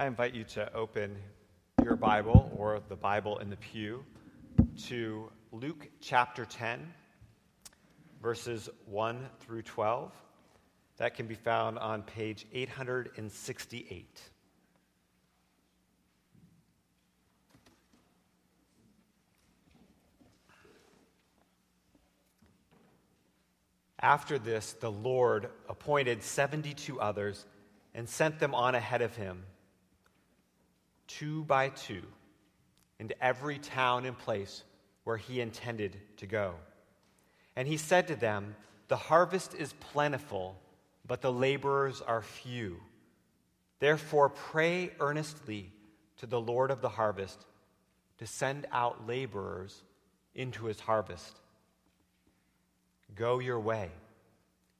I 0.00 0.06
invite 0.06 0.32
you 0.32 0.44
to 0.44 0.72
open 0.74 1.16
your 1.82 1.96
Bible 1.96 2.52
or 2.56 2.80
the 2.88 2.94
Bible 2.94 3.38
in 3.38 3.50
the 3.50 3.56
pew 3.56 4.04
to 4.84 5.28
Luke 5.50 5.88
chapter 6.00 6.44
10, 6.44 6.94
verses 8.22 8.70
1 8.86 9.28
through 9.40 9.62
12. 9.62 10.12
That 10.98 11.16
can 11.16 11.26
be 11.26 11.34
found 11.34 11.80
on 11.80 12.04
page 12.04 12.46
868. 12.52 14.22
After 23.98 24.38
this, 24.38 24.74
the 24.74 24.92
Lord 24.92 25.48
appointed 25.68 26.22
72 26.22 27.00
others 27.00 27.44
and 27.94 28.08
sent 28.08 28.38
them 28.38 28.54
on 28.54 28.76
ahead 28.76 29.02
of 29.02 29.16
him, 29.16 29.42
two 31.08 31.42
by 31.44 31.70
two, 31.70 32.02
into 33.00 33.20
every 33.22 33.58
town 33.58 34.04
and 34.04 34.16
place 34.16 34.62
where 35.04 35.16
he 35.16 35.40
intended 35.40 35.96
to 36.18 36.26
go. 36.26 36.54
And 37.56 37.66
he 37.66 37.76
said 37.76 38.06
to 38.08 38.16
them, 38.16 38.54
The 38.86 38.96
harvest 38.96 39.54
is 39.54 39.72
plentiful, 39.74 40.56
but 41.06 41.22
the 41.22 41.32
laborers 41.32 42.00
are 42.00 42.22
few. 42.22 42.78
Therefore, 43.80 44.28
pray 44.28 44.92
earnestly 45.00 45.72
to 46.18 46.26
the 46.26 46.40
Lord 46.40 46.70
of 46.70 46.80
the 46.80 46.88
harvest 46.88 47.46
to 48.18 48.26
send 48.26 48.66
out 48.70 49.06
laborers 49.06 49.82
into 50.34 50.66
his 50.66 50.80
harvest. 50.80 51.40
Go 53.14 53.38
your 53.38 53.60
way. 53.60 53.90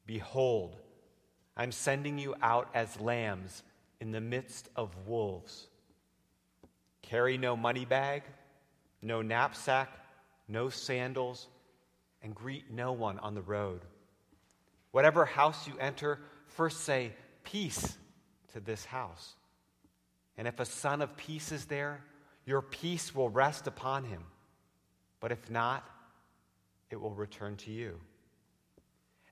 Behold, 0.07 0.77
I'm 1.57 1.73
sending 1.73 2.19
you 2.19 2.35
out 2.43 2.69
as 2.75 3.01
lambs 3.01 3.63
in 4.01 4.13
the 4.13 4.21
midst 4.21 4.69
of 4.77 4.95
wolves. 5.07 5.69
Carry 7.09 7.39
no 7.39 7.57
money 7.57 7.87
bag, 7.87 8.23
no 9.01 9.23
knapsack, 9.23 9.89
no 10.47 10.69
sandals, 10.69 11.49
and 12.23 12.35
greet 12.35 12.71
no 12.71 12.93
one 12.93 13.19
on 13.21 13.35
the 13.35 13.41
road. 13.41 13.81
Whatever 14.91 15.25
house 15.25 15.67
you 15.67 15.75
enter, 15.79 16.19
first 16.49 16.81
say, 16.81 17.13
Peace 17.45 17.97
to 18.53 18.61
this 18.61 18.85
house. 18.85 19.37
And 20.37 20.47
if 20.47 20.61
a 20.61 20.67
son 20.67 21.01
of 21.01 21.17
peace 21.17 21.51
is 21.51 21.65
there, 21.65 22.05
your 22.45 22.61
peace 22.61 23.15
will 23.15 23.31
rest 23.31 23.67
upon 23.67 24.05
him. 24.05 24.23
But 25.19 25.33
if 25.33 25.51
not, 25.51 25.89
it 26.91 27.01
will 27.01 27.15
return 27.15 27.57
to 27.57 27.71
you 27.71 27.99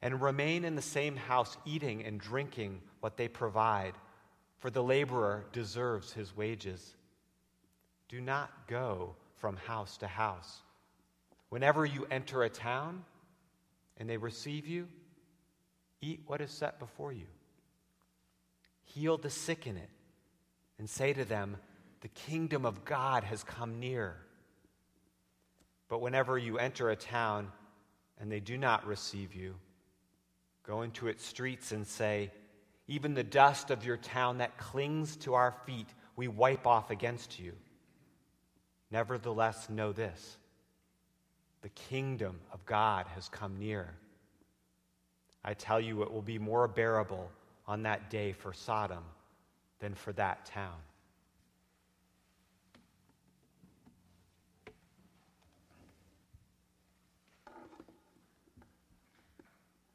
and 0.00 0.22
remain 0.22 0.64
in 0.64 0.76
the 0.76 0.82
same 0.82 1.16
house, 1.16 1.56
eating 1.66 2.04
and 2.04 2.18
drinking 2.18 2.80
what 3.00 3.16
they 3.16 3.28
provide, 3.28 3.94
for 4.58 4.70
the 4.70 4.82
laborer 4.82 5.44
deserves 5.52 6.12
his 6.12 6.34
wages. 6.34 6.94
Do 8.08 8.20
not 8.20 8.50
go 8.68 9.14
from 9.36 9.56
house 9.56 9.96
to 9.98 10.06
house. 10.06 10.62
Whenever 11.48 11.84
you 11.84 12.06
enter 12.10 12.42
a 12.42 12.48
town 12.48 13.04
and 13.96 14.08
they 14.08 14.16
receive 14.16 14.66
you, 14.66 14.88
eat 16.00 16.20
what 16.26 16.40
is 16.40 16.50
set 16.50 16.78
before 16.78 17.12
you. 17.12 17.26
Heal 18.84 19.18
the 19.18 19.30
sick 19.30 19.66
in 19.66 19.76
it 19.76 19.90
and 20.78 20.88
say 20.88 21.12
to 21.12 21.24
them, 21.24 21.56
The 22.00 22.08
kingdom 22.08 22.64
of 22.64 22.84
God 22.84 23.24
has 23.24 23.42
come 23.42 23.80
near. 23.80 24.16
But 25.88 26.00
whenever 26.00 26.36
you 26.36 26.58
enter 26.58 26.90
a 26.90 26.96
town 26.96 27.52
and 28.20 28.30
they 28.30 28.40
do 28.40 28.56
not 28.56 28.86
receive 28.86 29.34
you, 29.34 29.54
Go 30.66 30.82
into 30.82 31.06
its 31.06 31.24
streets 31.24 31.70
and 31.70 31.86
say, 31.86 32.32
Even 32.88 33.14
the 33.14 33.22
dust 33.22 33.70
of 33.70 33.84
your 33.84 33.96
town 33.96 34.38
that 34.38 34.58
clings 34.58 35.16
to 35.18 35.34
our 35.34 35.54
feet, 35.64 35.86
we 36.16 36.26
wipe 36.26 36.66
off 36.66 36.90
against 36.90 37.38
you. 37.38 37.52
Nevertheless, 38.90 39.68
know 39.68 39.92
this 39.92 40.36
the 41.62 41.68
kingdom 41.70 42.38
of 42.52 42.64
God 42.64 43.06
has 43.14 43.28
come 43.28 43.58
near. 43.58 43.94
I 45.44 45.54
tell 45.54 45.80
you, 45.80 46.02
it 46.02 46.12
will 46.12 46.22
be 46.22 46.38
more 46.38 46.68
bearable 46.68 47.28
on 47.66 47.82
that 47.82 48.10
day 48.10 48.32
for 48.32 48.52
Sodom 48.52 49.02
than 49.80 49.94
for 49.94 50.12
that 50.12 50.46
town. 50.46 50.76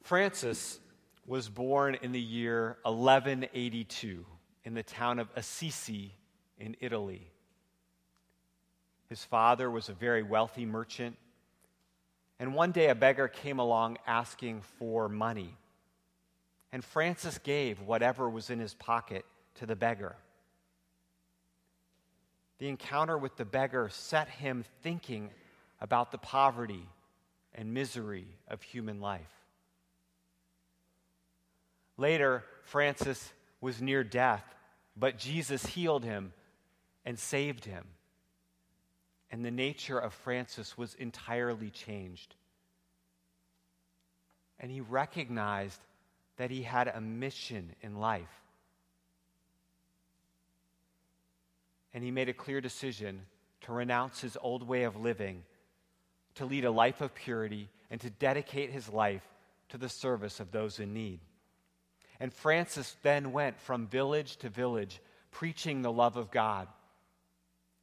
Francis 0.04 0.80
was 1.26 1.48
born 1.48 1.96
in 2.02 2.12
the 2.12 2.20
year 2.20 2.78
1182 2.84 4.26
in 4.66 4.74
the 4.74 4.84
town 4.84 5.20
of 5.20 5.30
Assisi 5.38 6.14
in 6.60 6.76
Italy. 6.82 7.31
His 9.12 9.26
father 9.26 9.70
was 9.70 9.90
a 9.90 9.94
very 9.94 10.24
wealthy 10.24 10.66
merchant, 10.66 11.18
and 12.40 12.56
one 12.56 12.72
day 12.72 12.88
a 12.88 12.96
beggar 12.96 13.28
came 13.28 13.60
along 13.60 13.98
asking 14.08 14.62
for 14.80 15.10
money. 15.10 15.58
And 16.72 16.82
Francis 16.82 17.38
gave 17.38 17.82
whatever 17.82 18.30
was 18.30 18.50
in 18.50 18.60
his 18.60 18.74
pocket 18.74 19.26
to 19.56 19.66
the 19.66 19.76
beggar. 19.76 20.16
The 22.60 22.70
encounter 22.70 23.18
with 23.18 23.36
the 23.36 23.44
beggar 23.44 23.90
set 23.92 24.30
him 24.30 24.64
thinking 24.82 25.32
about 25.82 26.14
the 26.14 26.18
poverty 26.18 26.88
and 27.54 27.74
misery 27.74 28.28
of 28.48 28.62
human 28.62 29.02
life. 29.02 29.34
Later, 31.98 32.46
Francis 32.64 33.34
was 33.60 33.82
near 33.82 34.06
death, 34.06 34.46
but 34.96 35.18
Jesus 35.18 35.66
healed 35.66 36.06
him 36.06 36.32
and 37.04 37.20
saved 37.20 37.66
him. 37.66 37.84
And 39.32 39.46
the 39.46 39.52
nature 39.52 39.98
of 39.98 40.14
Francis 40.14 40.78
was 40.78 40.94
entirely 40.96 41.70
changed. 41.70 42.36
And 44.60 44.70
he 44.70 44.82
recognized 44.82 45.80
that 46.38 46.52
he 46.52 46.64
had 46.64 46.88
a 46.88 47.00
mission 47.00 47.74
in 47.82 48.00
life. 48.00 48.42
And 51.94 52.04
he 52.04 52.12
made 52.12 52.30
a 52.30 52.34
clear 52.34 52.62
decision 52.62 53.22
to 53.62 53.74
renounce 53.74 54.22
his 54.22 54.38
old 54.42 54.68
way 54.68 54.84
of 54.84 54.96
living, 54.96 55.44
to 56.36 56.46
lead 56.46 56.66
a 56.66 56.72
life 56.72 57.02
of 57.02 57.16
purity, 57.16 57.70
and 57.90 58.00
to 58.02 58.10
dedicate 58.10 58.70
his 58.70 58.90
life 58.90 59.24
to 59.70 59.78
the 59.78 59.90
service 59.90 60.40
of 60.40 60.52
those 60.52 60.80
in 60.80 60.94
need. 60.94 61.20
And 62.20 62.34
Francis 62.34 62.96
then 63.02 63.32
went 63.32 63.60
from 63.60 63.88
village 63.88 64.38
to 64.38 64.50
village 64.50 65.02
preaching 65.32 65.82
the 65.82 65.92
love 65.92 66.18
of 66.18 66.32
God. 66.32 66.68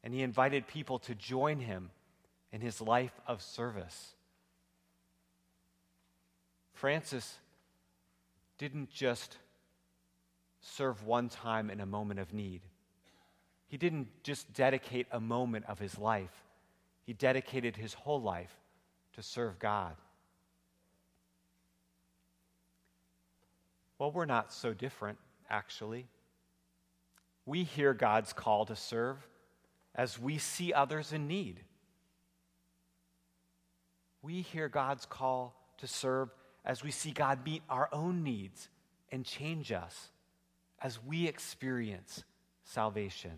And 0.09 0.15
he 0.15 0.23
invited 0.23 0.67
people 0.67 0.99
to 1.01 1.15
join 1.15 1.61
him 1.61 1.91
in 2.51 2.63
his 2.63 2.81
life 2.81 3.13
of 3.27 3.43
service. 3.43 4.15
Francis 6.73 7.37
didn't 8.57 8.89
just 8.91 9.37
serve 10.63 11.05
one 11.05 11.29
time 11.29 11.69
in 11.69 11.79
a 11.79 11.85
moment 11.85 12.21
of 12.21 12.33
need. 12.33 12.63
He 13.67 13.77
didn't 13.77 14.09
just 14.23 14.51
dedicate 14.55 15.07
a 15.13 15.21
moment 15.21 15.67
of 15.69 15.79
his 15.79 15.99
life, 15.99 16.43
he 17.05 17.13
dedicated 17.13 17.77
his 17.77 17.93
whole 17.93 18.23
life 18.23 18.57
to 19.13 19.23
serve 19.23 19.59
God. 19.59 19.95
Well, 23.99 24.11
we're 24.11 24.25
not 24.25 24.55
so 24.55 24.73
different, 24.73 25.19
actually. 25.51 26.07
We 27.45 27.65
hear 27.65 27.93
God's 27.93 28.33
call 28.33 28.65
to 28.65 28.75
serve 28.75 29.19
as 29.95 30.19
we 30.19 30.39
see 30.39 30.73
others 30.73 31.13
in 31.13 31.27
need. 31.27 31.61
We 34.23 34.43
hear 34.43 34.69
God's 34.69 35.07
call 35.07 35.55
to 35.79 35.87
serve 35.87 36.31
as 36.65 36.83
we 36.83 36.91
see 36.91 37.11
God 37.11 37.45
meet 37.45 37.63
our 37.69 37.89
own 37.93 38.23
needs 38.23 38.69
and 39.11 39.25
change 39.25 39.73
us 39.73 40.11
as 40.81 41.03
we 41.03 41.27
experience 41.27 42.25
salvation. 42.65 43.33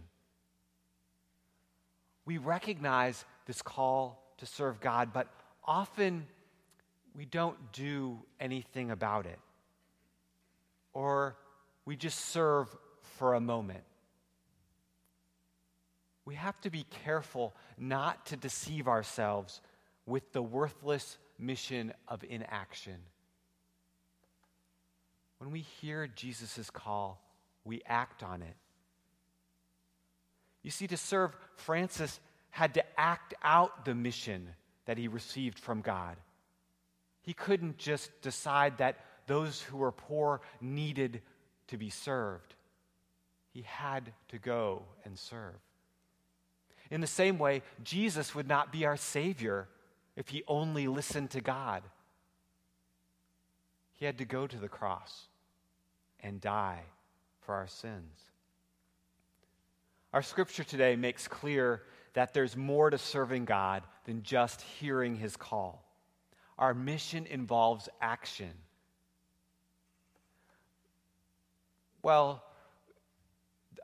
We 2.24 2.38
recognize 2.38 3.24
this 3.46 3.62
call 3.62 4.22
to 4.38 4.46
serve 4.46 4.80
God, 4.80 5.12
but 5.12 5.28
often 5.64 6.26
we 7.14 7.24
don't 7.24 7.72
do 7.72 8.18
anything 8.38 8.90
about 8.90 9.26
it 9.26 9.38
or 10.92 11.36
we 11.84 11.96
just 11.96 12.26
serve 12.26 12.68
for 13.18 13.34
a 13.34 13.40
moment. 13.40 13.82
We 16.24 16.34
have 16.34 16.60
to 16.62 16.70
be 16.70 16.84
careful 17.04 17.54
not 17.78 18.26
to 18.26 18.36
deceive 18.36 18.86
ourselves 18.88 19.60
with 20.06 20.32
the 20.32 20.42
worthless 20.42 21.18
mission 21.38 21.92
of 22.08 22.22
inaction. 22.28 22.96
When 25.38 25.50
we 25.50 25.60
hear 25.60 26.06
Jesus' 26.06 26.70
call, 26.70 27.22
we 27.64 27.82
act 27.86 28.22
on 28.22 28.42
it. 28.42 28.56
You 30.62 30.70
see, 30.70 30.86
to 30.88 30.96
serve, 30.96 31.34
Francis 31.56 32.20
had 32.50 32.74
to 32.74 33.00
act 33.00 33.34
out 33.42 33.84
the 33.84 33.94
mission 33.94 34.50
that 34.84 34.98
he 34.98 35.08
received 35.08 35.58
from 35.58 35.80
God. 35.80 36.16
He 37.22 37.32
couldn't 37.32 37.78
just 37.78 38.10
decide 38.22 38.78
that 38.78 38.98
those 39.26 39.62
who 39.62 39.78
were 39.78 39.92
poor 39.92 40.40
needed 40.60 41.22
to 41.68 41.76
be 41.76 41.90
served. 41.90 42.54
he 43.52 43.62
had 43.62 44.12
to 44.28 44.38
go 44.38 44.82
and 45.04 45.18
serve. 45.18 45.54
In 46.90 47.00
the 47.00 47.06
same 47.06 47.38
way, 47.38 47.62
Jesus 47.84 48.34
would 48.34 48.48
not 48.48 48.72
be 48.72 48.84
our 48.84 48.96
Savior 48.96 49.68
if 50.16 50.28
he 50.28 50.42
only 50.48 50.88
listened 50.88 51.30
to 51.30 51.40
God. 51.40 51.82
He 53.94 54.04
had 54.06 54.18
to 54.18 54.24
go 54.24 54.46
to 54.46 54.56
the 54.56 54.68
cross 54.68 55.28
and 56.20 56.40
die 56.40 56.82
for 57.42 57.54
our 57.54 57.68
sins. 57.68 58.18
Our 60.12 60.22
scripture 60.22 60.64
today 60.64 60.96
makes 60.96 61.28
clear 61.28 61.82
that 62.14 62.34
there's 62.34 62.56
more 62.56 62.90
to 62.90 62.98
serving 62.98 63.44
God 63.44 63.84
than 64.04 64.22
just 64.22 64.60
hearing 64.62 65.14
his 65.14 65.36
call. 65.36 65.84
Our 66.58 66.74
mission 66.74 67.26
involves 67.26 67.88
action. 68.00 68.50
Well, 72.02 72.42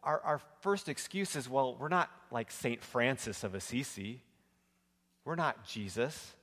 our, 0.03 0.21
our 0.21 0.41
first 0.61 0.89
excuse 0.89 1.37
is 1.37 1.49
well, 1.49 1.77
we're 1.79 1.89
not 1.89 2.11
like 2.31 2.51
St. 2.51 2.83
Francis 2.83 3.45
of 3.45 3.55
Assisi, 3.55 4.23
we're 5.25 5.35
not 5.35 5.67
Jesus. 5.67 6.35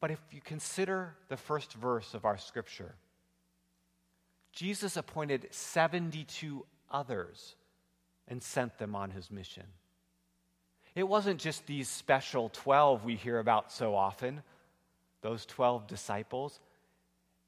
But 0.00 0.10
if 0.10 0.20
you 0.30 0.40
consider 0.40 1.14
the 1.28 1.36
first 1.36 1.74
verse 1.74 2.14
of 2.14 2.24
our 2.24 2.38
scripture, 2.38 2.94
Jesus 4.52 4.96
appointed 4.96 5.48
72 5.50 6.66
others 6.90 7.54
and 8.28 8.42
sent 8.42 8.78
them 8.78 8.94
on 8.94 9.10
his 9.10 9.30
mission. 9.30 9.64
It 10.94 11.08
wasn't 11.08 11.40
just 11.40 11.66
these 11.66 11.88
special 11.88 12.50
12 12.50 13.04
we 13.04 13.16
hear 13.16 13.38
about 13.38 13.72
so 13.72 13.94
often, 13.94 14.42
those 15.22 15.46
12 15.46 15.86
disciples. 15.86 16.60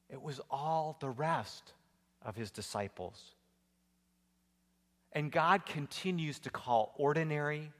It 0.08 0.22
was 0.22 0.40
all 0.50 0.96
the 1.00 1.10
rest 1.10 1.72
of 2.22 2.36
his 2.36 2.50
disciples. 2.50 3.33
And 5.14 5.30
God 5.30 5.64
continues 5.64 6.40
to 6.40 6.50
call 6.50 6.92
ordinary, 6.96 7.70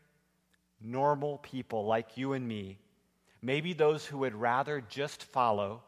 normal 0.81 1.39
people 1.39 1.85
like 1.85 2.17
you 2.17 2.33
and 2.33 2.47
me, 2.47 2.79
maybe 3.43 3.73
those 3.73 4.07
who 4.07 4.19
would 4.19 4.35
rather 4.35 4.81
just 4.89 5.25
follow, 5.25 5.83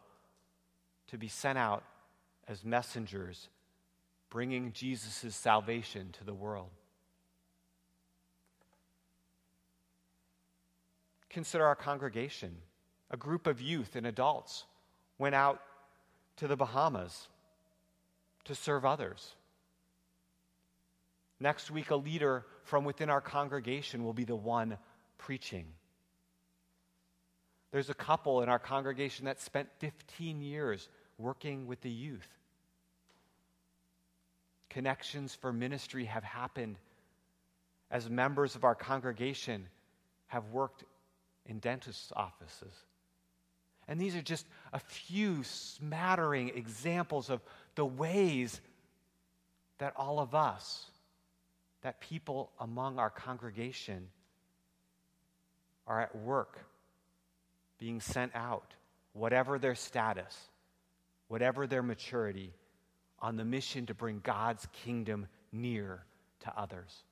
to 1.08 1.16
be 1.16 1.28
sent 1.28 1.56
out 1.56 1.84
as 2.48 2.64
messengers, 2.64 3.48
bringing 4.28 4.72
Jesus' 4.72 5.37
salvation 5.37 6.10
to 6.19 6.25
the 6.25 6.34
world. 6.34 6.70
Consider 11.31 11.64
our 11.64 11.76
congregation. 11.76 12.56
A 13.10 13.16
group 13.16 13.46
of 13.46 13.60
youth 13.60 13.94
and 13.94 14.04
adults 14.04 14.64
went 15.16 15.37
out 15.37 15.62
to 16.38 16.48
the 16.48 16.56
Bahamas 16.56 17.28
to 18.44 18.54
serve 18.54 18.84
others. 18.84 19.36
Next 21.38 21.71
week, 21.71 21.91
a 21.91 21.97
leader 21.97 22.47
from 22.65 22.85
within 22.85 23.11
our 23.11 23.21
congregation 23.21 24.05
will 24.05 24.15
be 24.15 24.25
the 24.25 24.37
one 24.37 24.79
preaching. 25.19 25.67
There's 27.73 27.91
a 27.91 27.94
couple 27.94 28.43
in 28.43 28.49
our 28.49 28.59
congregation 28.59 29.27
that 29.27 29.41
spent 29.41 29.69
15 29.81 30.41
years 30.41 30.88
working 31.19 31.67
with 31.67 31.81
the 31.83 31.91
youth. 31.91 32.29
Connections 34.71 35.35
for 35.35 35.53
ministry 35.53 36.05
have 36.06 36.25
happened 36.25 36.77
as 37.91 38.09
members 38.09 38.55
of 38.55 38.65
our 38.65 38.75
congregation 38.75 39.67
have 40.29 40.49
worked 40.50 40.85
in 41.47 41.59
dentists' 41.59 42.12
offices. 42.17 42.73
And 43.89 44.00
these 44.00 44.17
are 44.17 44.23
just 44.23 44.47
a 44.73 44.79
few 44.79 45.44
smattering 45.44 46.50
examples 46.50 47.31
of 47.31 47.41
the 47.75 47.85
ways 47.85 48.61
that 49.79 49.93
all 49.97 50.19
of 50.19 50.35
us, 50.35 50.87
that 51.87 52.00
people 52.00 52.50
among 52.59 52.99
our 52.99 53.11
congregation, 53.11 54.09
are 55.87 56.00
at 56.00 56.17
work, 56.17 56.59
being 57.79 58.00
sent 58.00 58.33
out, 58.35 58.75
whatever 59.12 59.56
their 59.56 59.77
status, 59.77 60.37
whatever 61.29 61.65
their 61.69 61.85
maturity, 61.85 62.53
on 63.21 63.37
the 63.37 63.44
mission 63.44 63.87
to 63.87 63.94
bring 63.94 64.19
God's 64.25 64.67
kingdom 64.85 65.29
near 65.53 66.03
to 66.41 66.53
others. 66.59 67.05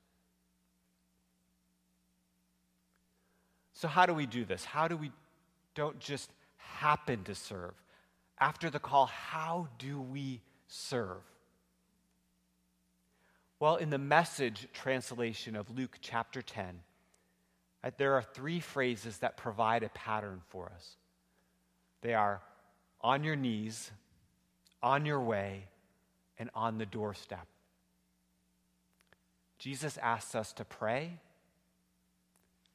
So, 3.75 3.87
how 3.87 4.07
do 4.07 4.15
we 4.15 4.27
do 4.27 4.45
this? 4.45 4.65
How 4.65 4.89
do 4.89 4.97
we 4.97 5.13
don't 5.77 6.01
just 6.01 6.33
happen 6.57 7.23
to 7.23 7.37
serve? 7.37 7.75
After 8.41 8.71
the 8.71 8.81
call, 8.81 9.07
how 9.07 9.69
do 9.79 10.01
we 10.01 10.41
serve? 10.67 11.23
Well, 13.65 13.77
in 13.77 13.89
the 13.89 13.97
message 13.97 14.69
translation 14.75 15.57
of 15.57 15.75
Luke 15.75 15.97
chapter 16.03 16.43
10, 16.43 16.81
uh, 17.83 17.91
there 17.97 18.13
are 18.13 18.21
three 18.21 18.61
phrases 18.61 19.17
that 19.21 19.39
provide 19.39 19.83
a 19.83 19.89
pattern 19.89 20.43
for 20.51 20.71
us. 20.77 20.97
They 22.03 22.13
are 22.13 22.43
on 23.01 23.25
your 23.25 23.37
knees, 23.37 23.91
on 24.83 25.07
your 25.07 25.23
way, 25.23 25.65
and 26.39 26.51
on 26.55 26.77
the 26.77 26.85
doorstep. 26.85 27.47
Jesus 29.59 29.97
asks 29.97 30.35
us 30.35 30.53
to 30.53 30.67
pray, 30.67 31.19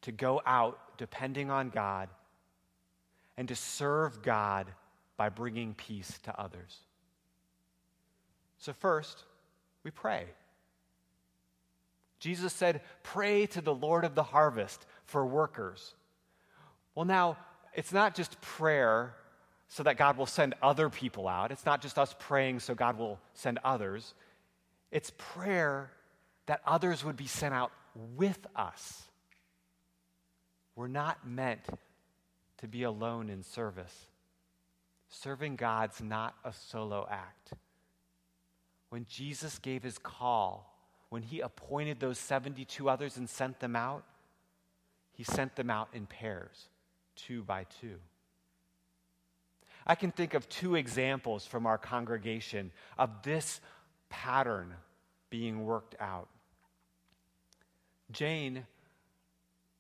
to 0.02 0.12
go 0.12 0.42
out 0.44 0.98
depending 0.98 1.52
on 1.52 1.70
God, 1.70 2.10
and 3.38 3.48
to 3.48 3.56
serve 3.56 4.24
God 4.24 4.66
by 5.18 5.30
bringing 5.30 5.76
peace 5.76 6.18
to 6.24 6.42
others. 6.42 6.80
So, 8.58 8.74
first, 8.74 9.26
we 9.84 9.92
pray. 9.92 10.26
Jesus 12.20 12.54
said, 12.54 12.82
Pray 13.04 13.46
to 13.48 13.62
the 13.62 13.74
Lord 13.74 14.06
of 14.06 14.16
the 14.16 14.24
harvest 14.24 14.86
for 15.06 15.26
workers. 15.26 15.94
Well, 16.96 17.06
now, 17.06 17.38
it's 17.74 17.94
not 17.94 18.16
just 18.16 18.40
prayer 18.42 19.16
so 19.70 19.84
that 19.84 19.98
God 19.98 20.18
will 20.18 20.26
send 20.26 20.56
other 20.62 20.90
people 20.90 21.28
out. 21.28 21.52
It's 21.52 21.66
not 21.66 21.82
just 21.82 21.98
us 21.98 22.16
praying 22.20 22.60
so 22.60 22.76
God 22.76 22.98
will 22.98 23.20
send 23.34 23.60
others. 23.64 24.14
It's 24.92 25.12
prayer 25.18 25.92
that 26.48 26.62
others 26.66 27.06
would 27.06 27.16
be 27.16 27.28
sent 27.28 27.54
out 27.54 27.72
with 27.96 28.40
us. 28.56 29.04
We're 30.76 30.88
not 30.88 31.28
meant 31.28 31.62
to 32.58 32.68
be 32.68 32.84
alone 32.84 33.30
in 33.30 33.44
service. 33.44 33.94
Serving 35.10 35.56
God's 35.56 36.02
not 36.02 36.36
a 36.44 36.52
solo 36.52 37.08
act. 37.10 37.54
When 38.90 39.06
Jesus 39.08 39.60
gave 39.60 39.84
his 39.84 39.98
call, 39.98 40.79
when 41.10 41.24
he 41.24 41.40
appointed 41.40 42.00
those 42.00 42.20
72 42.20 42.90
others 42.90 43.18
and 43.18 43.30
sent 43.30 43.60
them 43.60 43.76
out, 43.76 44.04
he 45.12 45.24
sent 45.24 45.56
them 45.56 45.70
out 45.70 45.90
in 45.94 46.06
pairs, 46.06 46.70
two 47.16 47.44
by 47.44 47.66
two. 47.82 47.96
I 49.86 49.96
can 49.96 50.12
think 50.12 50.34
of 50.34 50.48
two 50.48 50.76
examples 50.76 51.46
from 51.46 51.66
our 51.66 51.78
congregation 51.78 52.72
of 52.98 53.10
this 53.24 53.60
pattern 54.10 54.74
being 55.30 55.66
worked 55.66 55.96
out. 56.00 56.30
Jane 58.12 58.66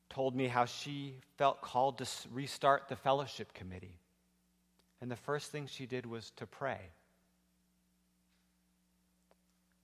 told 0.09 0.36
me 0.36 0.48
how 0.48 0.65
she 0.65 1.15
felt 1.38 1.62
called 1.62 2.00
to 2.00 2.07
restart 2.31 2.89
the 2.89 2.95
fellowship 2.95 3.53
committee. 3.53 4.00
And 5.01 5.09
the 5.09 5.15
first 5.15 5.51
thing 5.51 5.67
she 5.67 5.86
did 5.86 6.05
was 6.05 6.31
to 6.38 6.45
pray. 6.45 6.79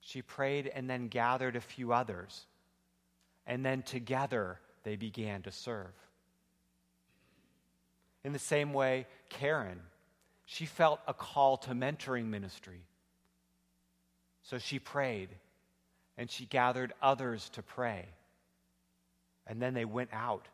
She 0.05 0.21
prayed 0.21 0.71
and 0.74 0.88
then 0.88 1.07
gathered 1.07 1.55
a 1.55 1.62
few 1.62 1.91
others. 1.91 2.45
And 3.47 3.65
then 3.65 3.81
together 3.81 4.59
they 4.83 4.95
began 4.95 5.41
to 5.41 5.51
serve. 5.51 5.93
In 8.24 8.31
the 8.31 8.39
same 8.39 8.71
way, 8.71 9.07
Karen 9.29 9.81
she 10.45 10.67
felt 10.67 11.00
a 11.07 11.13
call 11.13 11.57
to 11.57 11.71
mentoring 11.71 12.25
ministry. 12.25 12.81
So 14.43 14.59
she 14.59 14.77
prayed 14.77 15.29
and 16.17 16.29
she 16.29 16.45
gathered 16.45 16.93
others 17.01 17.50
to 17.53 17.63
pray. 17.63 18.05
And 19.47 19.59
then 19.59 19.74
they 19.74 19.85
went 19.85 20.12
out 20.13 20.47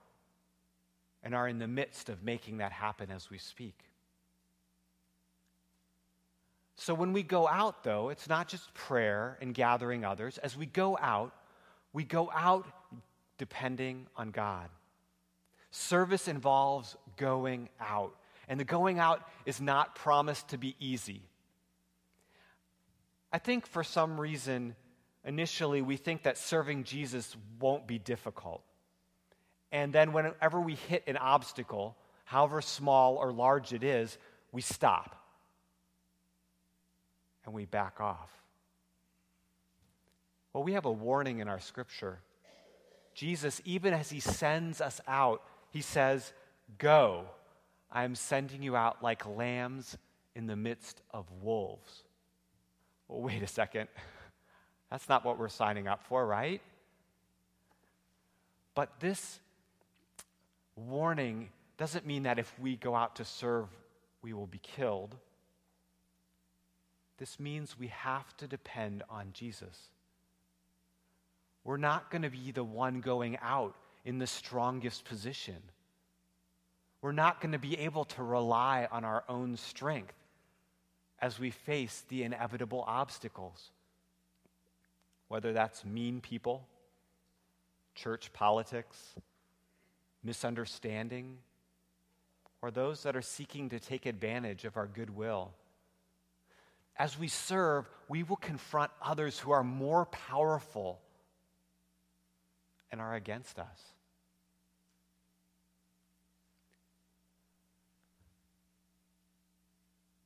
and 1.24 1.36
are 1.36 1.48
in 1.48 1.60
the 1.60 1.68
midst 1.68 2.08
of 2.08 2.24
making 2.24 2.60
that 2.60 2.72
happen 2.72 3.12
as 3.12 3.30
we 3.30 3.38
speak. 3.38 3.78
So 6.82 6.96
when 6.96 7.14
we 7.14 7.22
go 7.22 7.48
out, 7.48 7.84
though, 7.84 8.10
it's 8.10 8.28
not 8.28 8.48
just 8.48 8.74
prayer 8.74 9.38
and 9.40 9.54
gathering 9.54 10.04
others. 10.04 10.40
As 10.40 10.58
we 10.58 10.66
go 10.66 10.98
out, 11.00 11.32
we 11.94 12.04
go 12.04 12.32
out 12.34 12.66
depending 13.38 14.08
on 14.18 14.32
God. 14.32 14.68
Service 15.70 16.28
involves 16.28 16.98
going 17.18 17.70
out. 17.80 18.16
And 18.48 18.60
the 18.60 18.64
going 18.64 18.98
out 18.98 19.22
is 19.46 19.62
not 19.62 19.94
promised 19.94 20.48
to 20.48 20.58
be 20.58 20.76
easy. 20.80 21.22
I 23.32 23.38
think 23.38 23.68
for 23.68 23.84
some 23.84 24.20
reason, 24.20 24.76
initially, 25.24 25.84
we 25.84 25.98
think 25.98 26.24
that 26.24 26.36
serving 26.36 26.86
Jesus 26.86 27.38
won't 27.60 27.86
be 27.86 28.00
difficult. 28.00 28.64
And 29.72 29.94
then, 29.94 30.14
whenever 30.14 30.60
we 30.60 30.74
hit 30.74 31.04
an 31.06 31.18
obstacle, 31.18 31.96
however 32.26 32.60
small 32.60 33.18
or 33.18 33.32
large 33.32 33.72
it 33.72 33.84
is, 33.84 34.18
we 34.52 34.62
stop 34.62 35.21
and 37.46 37.54
we 37.54 37.66
back 37.66 38.00
off. 38.00 38.30
Well, 40.54 40.64
we 40.64 40.74
have 40.74 40.86
a 40.86 40.92
warning 40.92 41.40
in 41.40 41.48
our 41.48 41.60
scripture. 41.60 42.20
Jesus, 43.14 43.62
even 43.66 43.94
as 43.94 44.10
he 44.10 44.20
sends 44.20 44.82
us 44.82 45.02
out, 45.08 45.42
he 45.70 45.82
says, 45.82 46.34
Go, 46.78 47.26
I 47.92 48.04
am 48.04 48.16
sending 48.16 48.62
you 48.62 48.76
out 48.76 49.04
like 49.04 49.26
lambs 49.26 49.98
in 50.36 50.48
the 50.48 50.56
midst 50.56 51.02
of 51.12 51.26
wolves. 51.42 52.04
Well, 53.08 53.22
wait 53.22 53.44
a 53.44 53.48
second. 53.48 53.90
That's 54.90 55.08
not 55.10 55.26
what 55.26 55.38
we're 55.38 55.50
signing 55.50 55.88
up 55.88 56.04
for, 56.04 56.26
right? 56.26 56.62
But 58.76 59.00
this 59.00 59.40
warning 60.76 61.50
doesn't 61.78 62.06
mean 62.06 62.24
that 62.24 62.40
if 62.40 62.54
we 62.60 62.76
go 62.76 62.96
out 62.96 63.18
to 63.18 63.26
serve, 63.26 63.68
we 64.22 64.34
will 64.34 64.48
be 64.48 64.60
killed. 64.60 65.16
This 67.22 67.40
means 67.40 67.78
we 67.78 67.90
have 67.90 68.36
to 68.38 68.48
depend 68.48 69.04
on 69.08 69.28
Jesus. 69.32 69.78
We're 71.64 71.78
not 71.78 72.10
going 72.10 72.24
to 72.24 72.32
be 72.32 72.52
the 72.52 72.64
one 72.64 73.00
going 73.00 73.38
out 73.44 73.76
in 74.04 74.18
the 74.18 74.26
strongest 74.26 75.06
position. 75.06 75.58
We're 77.00 77.12
not 77.12 77.40
going 77.40 77.52
to 77.52 77.60
be 77.60 77.78
able 77.78 78.06
to 78.06 78.24
rely 78.24 78.88
on 78.92 79.06
our 79.06 79.24
own 79.30 79.56
strength 79.56 80.16
as 81.20 81.40
we 81.40 81.52
face 81.52 82.04
the 82.10 82.24
inevitable 82.24 82.84
obstacles, 82.88 83.70
whether 85.28 85.54
that's 85.54 85.86
mean 85.86 86.22
people, 86.22 86.66
church 87.94 88.34
politics, 88.34 88.98
misunderstanding, 90.24 91.38
or 92.64 92.72
those 92.72 93.04
that 93.04 93.16
are 93.16 93.22
seeking 93.22 93.70
to 93.70 93.80
take 93.80 94.08
advantage 94.08 94.66
of 94.66 94.76
our 94.76 94.88
goodwill. 94.88 95.52
As 96.98 97.18
we 97.18 97.28
serve, 97.28 97.90
we 98.08 98.24
will 98.24 98.36
confront 98.36 98.92
others 99.02 99.40
who 99.40 99.52
are 99.52 99.64
more 99.64 100.06
powerful 100.06 101.02
and 102.92 103.00
are 103.00 103.16
against 103.16 103.58
us. 103.58 103.82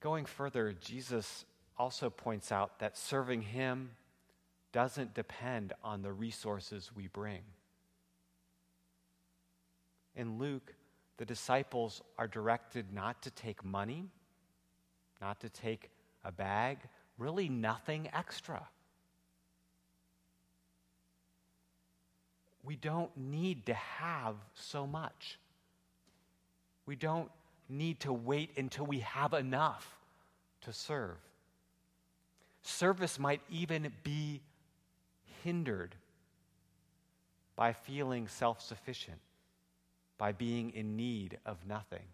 Going 0.02 0.26
further, 0.26 0.74
Jesus 0.74 1.46
also 1.78 2.10
points 2.10 2.52
out 2.52 2.80
that 2.80 2.98
serving 2.98 3.42
Him 3.42 3.92
doesn't 4.72 5.14
depend 5.14 5.74
on 5.84 6.02
the 6.02 6.12
resources 6.12 6.92
we 6.96 7.08
bring. 7.08 7.42
In 10.16 10.38
Luke, 10.38 10.74
the 11.18 11.26
disciples 11.26 12.02
are 12.18 12.28
directed 12.28 12.94
not 12.94 13.22
to 13.24 13.32
take 13.32 13.64
money, 13.64 14.10
not 15.22 15.40
to 15.42 15.50
take 15.50 15.90
a 16.26 16.32
bag, 16.32 16.80
really 17.18 17.48
nothing 17.48 18.10
extra. 18.14 18.68
we 22.66 22.76
don't 22.76 23.16
need 23.16 23.68
to 23.68 23.74
have 23.74 24.36
so 24.56 24.88
much. 24.88 25.40
We 26.86 26.96
don't 26.96 27.30
need 27.70 28.00
to 28.02 28.14
wait 28.14 28.52
until 28.58 28.86
we 28.86 29.00
have 29.00 29.34
enough 29.34 29.98
to 30.62 30.74
serve. 30.74 31.18
Service 32.64 33.20
might 33.20 33.42
even 33.50 33.92
be 34.04 34.42
hindered 35.44 35.96
by 37.56 37.74
feeling 37.74 38.28
self 38.28 38.62
sufficient, 38.62 39.20
by 40.18 40.32
being 40.32 40.72
in 40.72 40.96
need 40.96 41.38
of 41.46 41.58
nothing. 41.68 42.06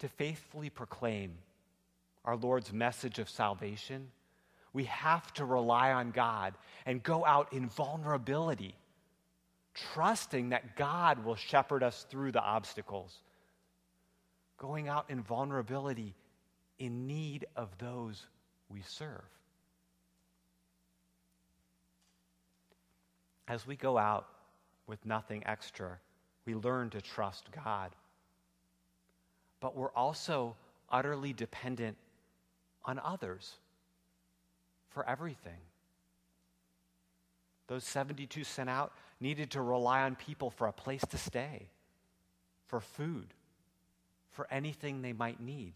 To 0.00 0.08
faithfully 0.08 0.70
proclaim 0.70 1.34
our 2.24 2.36
Lord's 2.36 2.72
message 2.72 3.18
of 3.18 3.28
salvation 3.28 4.10
we 4.74 4.84
have 4.84 5.32
to 5.34 5.44
rely 5.46 5.92
on 5.92 6.10
God 6.10 6.54
and 6.84 7.02
go 7.02 7.24
out 7.24 7.52
in 7.52 7.68
vulnerability, 7.68 8.74
trusting 9.72 10.50
that 10.50 10.76
God 10.76 11.24
will 11.24 11.36
shepherd 11.36 11.82
us 11.82 12.04
through 12.10 12.32
the 12.32 12.42
obstacles. 12.42 13.20
Going 14.58 14.88
out 14.88 15.08
in 15.08 15.22
vulnerability 15.22 16.14
in 16.78 17.06
need 17.06 17.46
of 17.54 17.70
those 17.78 18.26
we 18.68 18.82
serve. 18.82 19.22
As 23.46 23.66
we 23.66 23.76
go 23.76 23.96
out 23.96 24.26
with 24.88 25.06
nothing 25.06 25.44
extra, 25.46 25.98
we 26.46 26.54
learn 26.56 26.90
to 26.90 27.00
trust 27.00 27.44
God. 27.52 27.94
But 29.64 29.74
we're 29.74 29.92
also 29.92 30.56
utterly 30.90 31.32
dependent 31.32 31.96
on 32.84 32.98
others 32.98 33.54
for 34.90 35.08
everything. 35.08 35.56
Those 37.66 37.82
72 37.84 38.44
sent 38.44 38.68
out 38.68 38.92
needed 39.20 39.52
to 39.52 39.62
rely 39.62 40.02
on 40.02 40.16
people 40.16 40.50
for 40.50 40.66
a 40.66 40.72
place 40.72 41.00
to 41.08 41.16
stay, 41.16 41.70
for 42.66 42.78
food, 42.78 43.28
for 44.32 44.46
anything 44.50 45.00
they 45.00 45.14
might 45.14 45.40
need. 45.40 45.72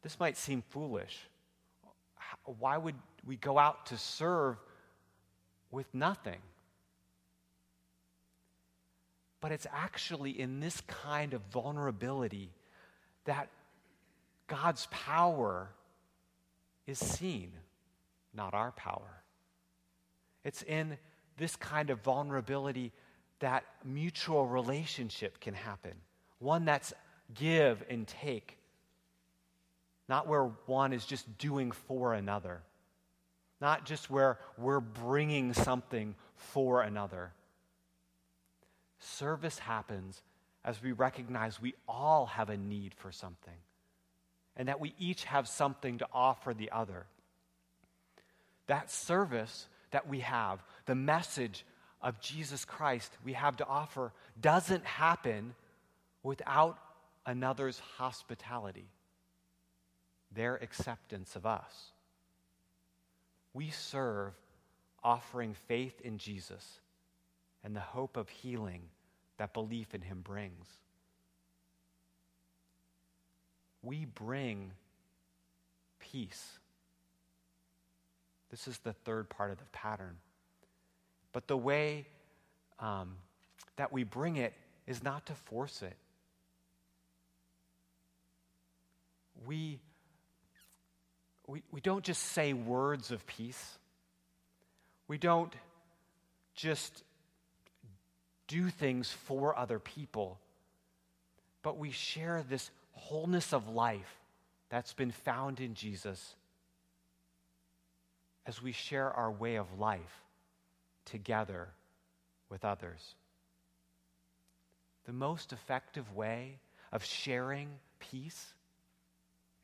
This 0.00 0.18
might 0.18 0.38
seem 0.38 0.62
foolish. 0.70 1.28
Why 2.58 2.78
would 2.78 2.96
we 3.26 3.36
go 3.36 3.58
out 3.58 3.84
to 3.88 3.98
serve 3.98 4.56
with 5.70 5.92
nothing? 5.92 6.40
But 9.42 9.52
it's 9.52 9.66
actually 9.70 10.30
in 10.40 10.60
this 10.60 10.80
kind 10.86 11.34
of 11.34 11.42
vulnerability 11.52 12.48
that 13.24 13.50
God's 14.46 14.86
power 14.90 15.68
is 16.86 16.98
seen, 16.98 17.52
not 18.32 18.54
our 18.54 18.70
power. 18.72 19.22
It's 20.44 20.62
in 20.62 20.96
this 21.38 21.56
kind 21.56 21.90
of 21.90 22.00
vulnerability 22.02 22.92
that 23.40 23.64
mutual 23.84 24.46
relationship 24.46 25.40
can 25.40 25.54
happen, 25.54 25.92
one 26.38 26.64
that's 26.64 26.94
give 27.34 27.82
and 27.90 28.06
take, 28.06 28.56
not 30.08 30.28
where 30.28 30.52
one 30.66 30.92
is 30.92 31.04
just 31.04 31.38
doing 31.38 31.72
for 31.72 32.14
another, 32.14 32.60
not 33.60 33.84
just 33.86 34.08
where 34.08 34.38
we're 34.56 34.80
bringing 34.80 35.52
something 35.52 36.14
for 36.36 36.82
another. 36.82 37.32
Service 39.02 39.58
happens 39.58 40.22
as 40.64 40.80
we 40.80 40.92
recognize 40.92 41.60
we 41.60 41.74
all 41.88 42.26
have 42.26 42.50
a 42.50 42.56
need 42.56 42.94
for 42.94 43.10
something 43.10 43.56
and 44.56 44.68
that 44.68 44.78
we 44.78 44.94
each 44.96 45.24
have 45.24 45.48
something 45.48 45.98
to 45.98 46.06
offer 46.12 46.54
the 46.54 46.70
other. 46.70 47.06
That 48.68 48.92
service 48.92 49.66
that 49.90 50.08
we 50.08 50.20
have, 50.20 50.62
the 50.86 50.94
message 50.94 51.64
of 52.00 52.20
Jesus 52.20 52.64
Christ 52.64 53.12
we 53.24 53.32
have 53.32 53.56
to 53.56 53.66
offer, 53.66 54.12
doesn't 54.40 54.84
happen 54.84 55.56
without 56.22 56.78
another's 57.26 57.80
hospitality, 57.96 58.86
their 60.30 60.54
acceptance 60.54 61.34
of 61.34 61.44
us. 61.44 61.90
We 63.52 63.70
serve 63.70 64.32
offering 65.02 65.54
faith 65.66 66.00
in 66.02 66.18
Jesus 66.18 66.78
and 67.64 67.74
the 67.76 67.80
hope 67.80 68.16
of 68.16 68.28
healing 68.28 68.82
that 69.38 69.52
belief 69.52 69.94
in 69.94 70.02
him 70.02 70.20
brings 70.22 70.66
we 73.82 74.04
bring 74.04 74.72
peace. 75.98 76.58
This 78.50 78.68
is 78.68 78.78
the 78.78 78.92
third 78.92 79.28
part 79.28 79.50
of 79.50 79.58
the 79.58 79.64
pattern. 79.72 80.16
But 81.32 81.48
the 81.48 81.56
way 81.56 82.06
um, 82.78 83.16
that 83.76 83.92
we 83.92 84.04
bring 84.04 84.36
it 84.36 84.52
is 84.86 85.02
not 85.02 85.26
to 85.26 85.34
force 85.34 85.82
it. 85.82 85.96
We, 89.46 89.80
we, 91.46 91.62
we 91.72 91.80
don't 91.80 92.04
just 92.04 92.22
say 92.22 92.52
words 92.52 93.10
of 93.10 93.26
peace. 93.26 93.78
We 95.08 95.18
don't 95.18 95.52
just 96.54 97.02
do 98.52 98.68
things 98.68 99.10
for 99.10 99.58
other 99.58 99.78
people, 99.78 100.38
but 101.62 101.78
we 101.78 101.90
share 101.90 102.44
this 102.46 102.70
wholeness 102.92 103.54
of 103.54 103.66
life 103.66 104.20
that's 104.68 104.92
been 104.92 105.10
found 105.10 105.58
in 105.58 105.72
Jesus 105.72 106.34
as 108.44 108.60
we 108.60 108.72
share 108.72 109.10
our 109.10 109.30
way 109.30 109.56
of 109.56 109.78
life 109.78 110.22
together 111.06 111.68
with 112.50 112.62
others. 112.62 113.14
The 115.06 115.14
most 115.14 115.54
effective 115.54 116.14
way 116.14 116.58
of 116.92 117.02
sharing 117.02 117.70
peace 118.00 118.52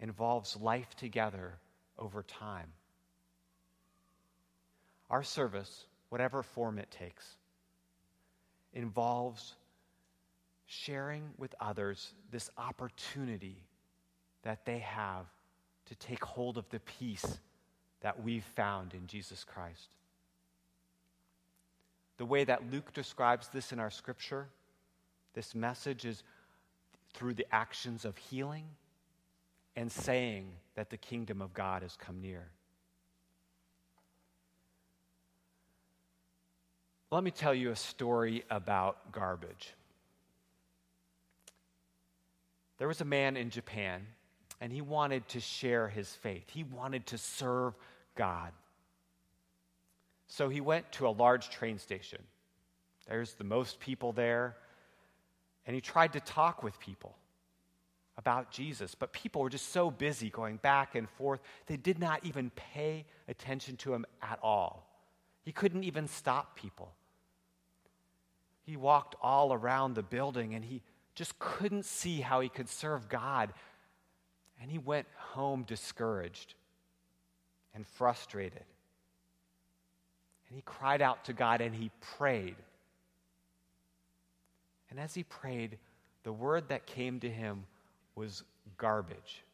involves 0.00 0.57
life 0.57 0.97
together 0.97 1.59
over 1.99 2.23
time. 2.23 2.73
Our 5.11 5.23
service, 5.23 5.85
whatever 6.09 6.42
form 6.42 6.78
it 6.78 6.90
takes, 6.90 7.37
involves 8.73 9.55
sharing 10.67 11.31
with 11.39 11.55
others 11.61 12.13
this 12.31 12.51
opportunity 12.59 13.65
that 14.43 14.65
they 14.65 14.79
have 14.79 15.27
to 15.87 15.95
take 15.95 16.23
hold 16.25 16.59
of 16.59 16.69
the 16.71 16.81
peace 16.81 17.39
that 18.01 18.23
we've 18.23 18.45
found 18.45 18.95
in 18.95 19.07
Jesus 19.07 19.45
Christ. 19.45 19.89
The 22.19 22.27
way 22.27 22.45
that 22.45 22.71
Luke 22.71 22.93
describes 22.93 23.49
this 23.49 23.73
in 23.73 23.81
our 23.81 23.91
scripture, 23.91 24.49
this 25.35 25.55
message 25.55 26.05
is 26.05 26.23
through 27.15 27.35
the 27.35 27.47
actions 27.53 28.05
of 28.05 28.17
healing 28.17 28.65
and 29.77 29.91
saying 29.91 30.51
that 30.75 30.91
the 30.91 30.97
kingdom 30.97 31.41
of 31.41 31.55
God 31.55 31.83
has 31.83 31.97
come 31.97 32.21
near. 32.21 32.49
Let 37.11 37.25
me 37.25 37.31
tell 37.31 37.55
you 37.55 37.71
a 37.71 37.77
story 37.77 38.45
about 38.50 39.12
garbage. 39.12 39.75
There 42.77 42.88
was 42.88 43.00
a 43.00 43.07
man 43.07 43.37
in 43.37 43.50
Japan, 43.50 44.07
and 44.61 44.73
he 44.73 44.83
wanted 44.83 45.27
to 45.29 45.41
share 45.41 45.88
his 45.88 46.09
faith. 46.09 46.45
He 46.50 46.65
wanted 46.65 47.07
to 47.07 47.19
serve 47.19 47.75
God. 48.15 48.53
So 50.27 50.49
he 50.49 50.61
went 50.61 50.91
to 50.93 51.09
a 51.09 51.11
large 51.11 51.49
train 51.49 51.79
station. 51.79 52.23
There's 53.09 53.33
the 53.35 53.45
most 53.45 53.81
people 53.81 54.12
there. 54.12 54.57
And 55.67 55.75
he 55.75 55.81
tried 55.81 56.12
to 56.12 56.21
talk 56.21 56.62
with 56.62 56.79
people 56.79 57.17
about 58.19 58.50
Jesus, 58.50 58.95
but 58.95 59.12
people 59.12 59.43
were 59.43 59.49
just 59.49 59.73
so 59.73 59.91
busy 59.91 60.29
going 60.29 60.57
back 60.57 60.95
and 60.95 61.09
forth, 61.09 61.41
they 61.67 61.77
did 61.77 61.99
not 61.99 62.25
even 62.25 62.50
pay 62.50 63.07
attention 63.29 63.77
to 63.77 63.95
him 63.95 64.05
at 64.21 64.38
all. 64.43 64.85
He 65.45 65.53
couldn't 65.53 65.85
even 65.85 66.09
stop 66.09 66.57
people. 66.57 66.93
He 68.69 68.77
walked 68.77 69.15
all 69.23 69.55
around 69.55 69.95
the 69.95 70.03
building 70.03 70.55
and 70.55 70.63
he 70.63 70.83
just 71.15 71.39
couldn't 71.39 71.87
see 71.87 72.21
how 72.21 72.41
he 72.41 72.51
could 72.51 72.69
serve 72.69 73.09
God. 73.09 73.55
And 74.61 74.71
he 74.71 74.77
went 74.77 75.07
home 75.17 75.63
discouraged 75.63 76.53
and 77.75 77.87
frustrated. 77.87 78.65
And 80.47 80.55
he 80.55 80.61
cried 80.67 81.01
out 81.01 81.25
to 81.25 81.33
God 81.33 81.63
and 81.63 81.75
he 81.75 81.91
prayed. 82.19 82.57
And 84.91 85.01
as 85.01 85.15
he 85.15 85.23
prayed, 85.23 85.79
the 86.25 86.33
word 86.33 86.69
that 86.69 86.85
came 86.85 87.21
to 87.21 87.31
him 87.31 87.65
was 88.17 88.43
garbage. 88.77 89.45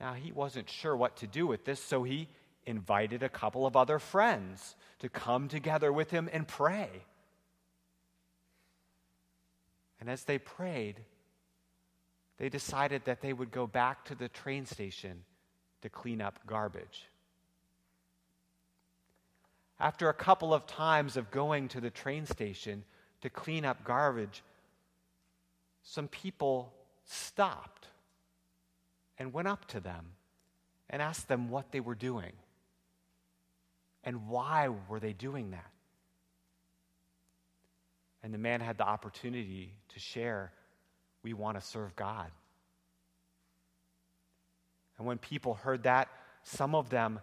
Now, 0.00 0.14
he 0.14 0.32
wasn't 0.32 0.70
sure 0.70 0.96
what 0.96 1.16
to 1.16 1.26
do 1.26 1.46
with 1.46 1.66
this, 1.66 1.78
so 1.78 2.04
he 2.04 2.28
invited 2.66 3.22
a 3.22 3.28
couple 3.28 3.66
of 3.66 3.76
other 3.76 3.98
friends 3.98 4.76
to 5.00 5.08
come 5.08 5.48
together 5.48 5.92
with 5.92 6.10
him 6.10 6.28
and 6.32 6.46
pray. 6.46 6.88
And 10.00 10.08
as 10.10 10.24
they 10.24 10.38
prayed, 10.38 10.96
they 12.38 12.48
decided 12.48 13.04
that 13.04 13.20
they 13.20 13.32
would 13.32 13.50
go 13.50 13.66
back 13.66 14.04
to 14.06 14.14
the 14.14 14.28
train 14.28 14.66
station 14.66 15.24
to 15.82 15.88
clean 15.88 16.20
up 16.20 16.40
garbage. 16.46 17.08
After 19.78 20.08
a 20.08 20.14
couple 20.14 20.54
of 20.54 20.66
times 20.66 21.16
of 21.16 21.30
going 21.30 21.68
to 21.68 21.80
the 21.80 21.90
train 21.90 22.26
station 22.26 22.84
to 23.20 23.30
clean 23.30 23.64
up 23.64 23.84
garbage, 23.84 24.42
some 25.82 26.08
people 26.08 26.72
stopped 27.04 27.88
and 29.18 29.32
went 29.32 29.48
up 29.48 29.66
to 29.66 29.80
them 29.80 30.12
and 30.88 31.02
asked 31.02 31.28
them 31.28 31.48
what 31.48 31.72
they 31.72 31.80
were 31.80 31.94
doing 31.94 32.32
and 34.04 34.28
why 34.28 34.68
were 34.88 35.00
they 35.00 35.12
doing 35.12 35.50
that. 35.50 35.70
And 38.22 38.32
the 38.32 38.38
man 38.38 38.60
had 38.60 38.78
the 38.78 38.86
opportunity 38.86 39.74
to 39.88 40.00
share, 40.00 40.52
we 41.22 41.32
want 41.32 41.58
to 41.58 41.66
serve 41.66 41.94
God. 41.96 42.30
And 44.98 45.06
when 45.06 45.18
people 45.18 45.54
heard 45.54 45.84
that, 45.84 46.08
some 46.44 46.74
of 46.74 46.90
them 46.90 47.20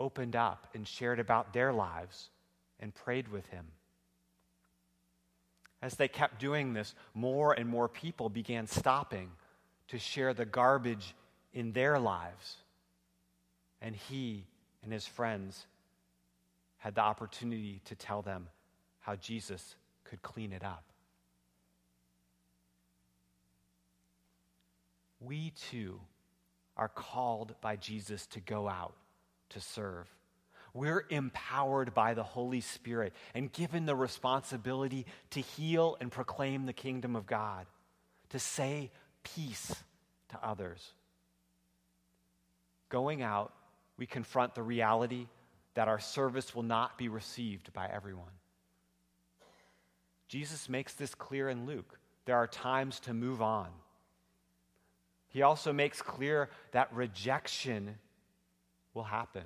opened 0.00 0.36
up 0.36 0.68
and 0.74 0.86
shared 0.86 1.20
about 1.20 1.52
their 1.52 1.72
lives 1.72 2.30
and 2.80 2.94
prayed 2.94 3.28
with 3.28 3.46
him. 3.46 3.66
As 5.82 5.96
they 5.96 6.08
kept 6.08 6.40
doing 6.40 6.72
this, 6.72 6.94
more 7.12 7.52
and 7.52 7.68
more 7.68 7.88
people 7.88 8.28
began 8.28 8.66
stopping 8.66 9.30
to 9.88 9.98
share 9.98 10.32
the 10.32 10.44
garbage 10.44 11.14
in 11.52 11.72
their 11.72 11.98
lives. 11.98 12.56
And 13.80 13.96
he 13.96 14.44
and 14.82 14.92
his 14.92 15.06
friends 15.06 15.66
had 16.82 16.96
the 16.96 17.00
opportunity 17.00 17.80
to 17.84 17.94
tell 17.94 18.22
them 18.22 18.48
how 18.98 19.14
Jesus 19.14 19.76
could 20.02 20.20
clean 20.20 20.52
it 20.52 20.64
up. 20.64 20.82
We 25.20 25.52
too 25.70 26.00
are 26.76 26.88
called 26.88 27.54
by 27.60 27.76
Jesus 27.76 28.26
to 28.28 28.40
go 28.40 28.68
out 28.68 28.94
to 29.50 29.60
serve. 29.60 30.08
We're 30.74 31.04
empowered 31.08 31.94
by 31.94 32.14
the 32.14 32.24
Holy 32.24 32.60
Spirit 32.60 33.12
and 33.32 33.52
given 33.52 33.86
the 33.86 33.94
responsibility 33.94 35.06
to 35.30 35.40
heal 35.40 35.96
and 36.00 36.10
proclaim 36.10 36.66
the 36.66 36.72
kingdom 36.72 37.14
of 37.14 37.26
God, 37.26 37.66
to 38.30 38.40
say 38.40 38.90
peace 39.22 39.72
to 40.30 40.38
others. 40.44 40.94
Going 42.88 43.22
out, 43.22 43.52
we 43.96 44.06
confront 44.06 44.56
the 44.56 44.64
reality 44.64 45.28
that 45.74 45.88
our 45.88 46.00
service 46.00 46.54
will 46.54 46.62
not 46.62 46.98
be 46.98 47.08
received 47.08 47.72
by 47.72 47.88
everyone. 47.92 48.32
Jesus 50.28 50.68
makes 50.68 50.94
this 50.94 51.14
clear 51.14 51.48
in 51.48 51.66
Luke. 51.66 51.98
There 52.24 52.36
are 52.36 52.46
times 52.46 53.00
to 53.00 53.14
move 53.14 53.42
on. 53.42 53.68
He 55.28 55.42
also 55.42 55.72
makes 55.72 56.02
clear 56.02 56.50
that 56.72 56.92
rejection 56.92 57.96
will 58.94 59.04
happen. 59.04 59.44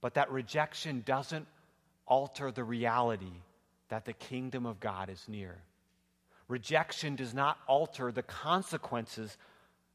But 0.00 0.14
that 0.14 0.30
rejection 0.30 1.02
doesn't 1.04 1.46
alter 2.06 2.50
the 2.52 2.64
reality 2.64 3.42
that 3.88 4.04
the 4.04 4.12
kingdom 4.12 4.66
of 4.66 4.80
God 4.80 5.08
is 5.08 5.24
near. 5.28 5.56
Rejection 6.48 7.16
does 7.16 7.34
not 7.34 7.58
alter 7.66 8.12
the 8.12 8.22
consequences 8.22 9.36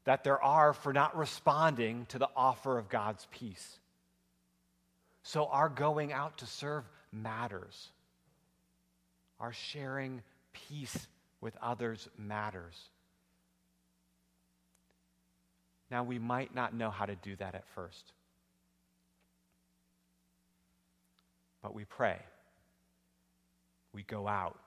that 0.04 0.24
there 0.24 0.42
are 0.42 0.72
for 0.72 0.92
not 0.92 1.16
responding 1.16 2.06
to 2.06 2.18
the 2.18 2.28
offer 2.36 2.76
of 2.76 2.88
God's 2.88 3.26
peace. 3.30 3.78
So, 5.22 5.46
our 5.46 5.68
going 5.68 6.12
out 6.12 6.38
to 6.38 6.46
serve 6.46 6.84
matters. 7.12 7.90
Our 9.38 9.52
sharing 9.52 10.22
peace 10.52 11.06
with 11.40 11.56
others 11.62 12.08
matters. 12.18 12.76
Now, 15.90 16.04
we 16.04 16.18
might 16.18 16.54
not 16.54 16.74
know 16.74 16.90
how 16.90 17.06
to 17.06 17.16
do 17.16 17.36
that 17.36 17.54
at 17.54 17.66
first. 17.74 18.12
but 21.62 21.74
we 21.74 21.84
pray. 21.84 22.18
We 23.92 24.02
go 24.02 24.26
out. 24.26 24.58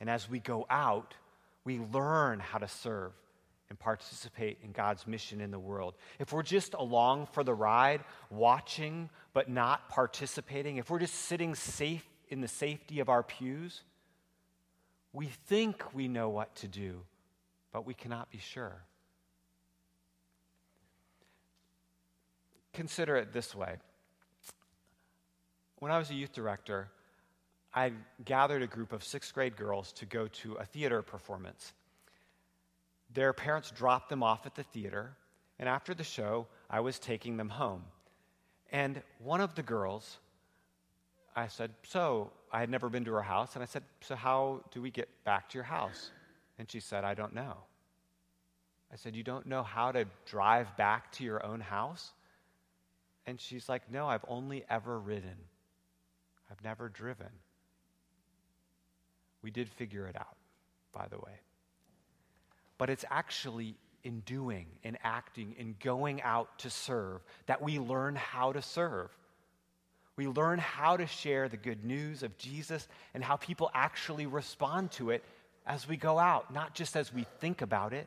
And 0.00 0.10
as 0.10 0.28
we 0.28 0.40
go 0.40 0.66
out, 0.68 1.14
we 1.64 1.78
learn 1.78 2.40
how 2.40 2.58
to 2.58 2.68
serve 2.68 3.12
and 3.70 3.78
participate 3.78 4.58
in 4.62 4.72
God's 4.72 5.06
mission 5.06 5.40
in 5.40 5.50
the 5.50 5.58
world. 5.58 5.94
If 6.18 6.32
we're 6.32 6.42
just 6.42 6.74
along 6.74 7.28
for 7.32 7.44
the 7.44 7.54
ride, 7.54 8.02
watching 8.30 9.10
but 9.34 9.50
not 9.50 9.90
participating, 9.90 10.78
if 10.78 10.88
we're 10.88 11.00
just 11.00 11.14
sitting 11.14 11.54
safe 11.54 12.08
in 12.28 12.40
the 12.40 12.48
safety 12.48 13.00
of 13.00 13.10
our 13.10 13.22
pews, 13.22 13.82
we 15.12 15.26
think 15.26 15.84
we 15.92 16.08
know 16.08 16.30
what 16.30 16.54
to 16.56 16.68
do, 16.68 17.00
but 17.72 17.84
we 17.84 17.92
cannot 17.92 18.30
be 18.30 18.38
sure. 18.38 18.80
Consider 22.72 23.16
it 23.16 23.32
this 23.32 23.54
way 23.54 23.76
when 25.84 25.92
I 25.92 25.98
was 25.98 26.08
a 26.08 26.14
youth 26.14 26.32
director, 26.32 26.88
I 27.74 27.92
gathered 28.24 28.62
a 28.62 28.66
group 28.66 28.90
of 28.94 29.04
sixth 29.04 29.34
grade 29.34 29.54
girls 29.54 29.92
to 29.94 30.06
go 30.06 30.28
to 30.28 30.54
a 30.54 30.64
theater 30.64 31.02
performance. 31.02 31.74
Their 33.12 33.34
parents 33.34 33.70
dropped 33.70 34.08
them 34.08 34.22
off 34.22 34.46
at 34.46 34.54
the 34.54 34.62
theater, 34.62 35.14
and 35.58 35.68
after 35.68 35.92
the 35.92 36.02
show, 36.02 36.46
I 36.70 36.80
was 36.80 36.98
taking 36.98 37.36
them 37.36 37.50
home. 37.50 37.84
And 38.74 39.00
one 39.20 39.40
of 39.40 39.54
the 39.54 39.62
girls, 39.62 40.18
I 41.36 41.46
said, 41.46 41.70
So, 41.84 42.32
I 42.50 42.58
had 42.58 42.68
never 42.68 42.88
been 42.88 43.04
to 43.04 43.12
her 43.12 43.22
house, 43.22 43.54
and 43.54 43.62
I 43.62 43.66
said, 43.66 43.84
So, 44.00 44.16
how 44.16 44.64
do 44.72 44.82
we 44.82 44.90
get 44.90 45.08
back 45.22 45.48
to 45.50 45.58
your 45.58 45.64
house? 45.64 46.10
And 46.58 46.68
she 46.68 46.80
said, 46.80 47.04
I 47.04 47.14
don't 47.14 47.36
know. 47.36 47.54
I 48.92 48.96
said, 48.96 49.14
You 49.14 49.22
don't 49.22 49.46
know 49.46 49.62
how 49.62 49.92
to 49.92 50.06
drive 50.26 50.76
back 50.76 51.12
to 51.12 51.24
your 51.24 51.46
own 51.46 51.60
house? 51.60 52.14
And 53.26 53.40
she's 53.40 53.68
like, 53.68 53.82
No, 53.92 54.08
I've 54.08 54.24
only 54.26 54.64
ever 54.68 54.98
ridden. 54.98 55.36
I've 56.50 56.64
never 56.64 56.88
driven. 56.88 57.30
We 59.40 59.52
did 59.52 59.68
figure 59.68 60.08
it 60.08 60.16
out, 60.16 60.36
by 60.92 61.06
the 61.06 61.18
way. 61.18 61.38
But 62.76 62.90
it's 62.90 63.04
actually 63.08 63.76
in 64.04 64.20
doing, 64.20 64.66
in 64.82 64.96
acting, 65.02 65.54
in 65.58 65.74
going 65.82 66.22
out 66.22 66.58
to 66.60 66.70
serve 66.70 67.20
that 67.46 67.62
we 67.62 67.78
learn 67.78 68.14
how 68.14 68.52
to 68.52 68.62
serve. 68.62 69.10
We 70.16 70.28
learn 70.28 70.58
how 70.60 70.96
to 70.96 71.06
share 71.06 71.48
the 71.48 71.56
good 71.56 71.84
news 71.84 72.22
of 72.22 72.38
Jesus 72.38 72.86
and 73.14 73.24
how 73.24 73.36
people 73.36 73.70
actually 73.74 74.26
respond 74.26 74.92
to 74.92 75.10
it 75.10 75.24
as 75.66 75.88
we 75.88 75.96
go 75.96 76.18
out, 76.18 76.52
not 76.52 76.74
just 76.74 76.96
as 76.96 77.12
we 77.12 77.26
think 77.40 77.62
about 77.62 77.92
it. 77.92 78.06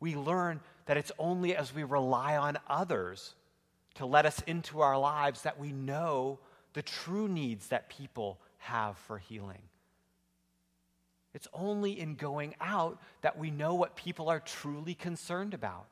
we 0.00 0.16
learn 0.16 0.60
that 0.86 0.96
it's 0.96 1.12
only 1.18 1.54
as 1.56 1.72
we 1.74 1.84
rely 1.84 2.36
on 2.36 2.58
others 2.68 3.34
to 3.94 4.04
let 4.04 4.26
us 4.26 4.42
into 4.48 4.80
our 4.80 4.98
lives 4.98 5.42
that 5.42 5.60
we 5.60 5.70
know 5.72 6.38
the 6.72 6.82
true 6.82 7.28
needs 7.28 7.68
that 7.68 7.88
people 7.88 8.38
have 8.58 8.96
for 8.98 9.18
healing. 9.18 9.62
It's 11.34 11.48
only 11.52 11.98
in 11.98 12.14
going 12.14 12.54
out 12.60 13.00
that 13.22 13.38
we 13.38 13.50
know 13.50 13.74
what 13.74 13.96
people 13.96 14.28
are 14.28 14.40
truly 14.40 14.94
concerned 14.94 15.54
about. 15.54 15.86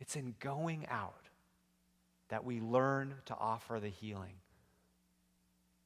It's 0.00 0.16
in 0.16 0.34
going 0.40 0.86
out 0.88 1.28
that 2.28 2.44
we 2.44 2.60
learn 2.60 3.14
to 3.26 3.34
offer 3.34 3.80
the 3.80 3.88
healing, 3.88 4.34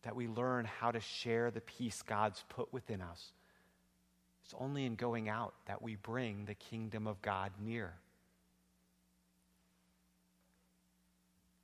that 0.03 0.15
we 0.15 0.29
learn 0.29 0.65
how 0.65 0.91
to 0.91 1.01
share 1.01 1.51
the 1.51 1.61
peace 1.61 2.03
God's 2.03 2.45
put 2.49 2.73
within 2.73 3.01
us. 3.01 3.33
It's 4.45 4.55
only 4.59 4.85
in 4.85 4.97
going 4.97 5.29
out 5.29 5.55
that 5.67 5.83
we 5.83 5.97
bring 5.97 6.45
the 6.45 6.55
kingdom 6.55 7.07
of 7.07 7.23
God 7.23 7.53
near. 7.61 7.95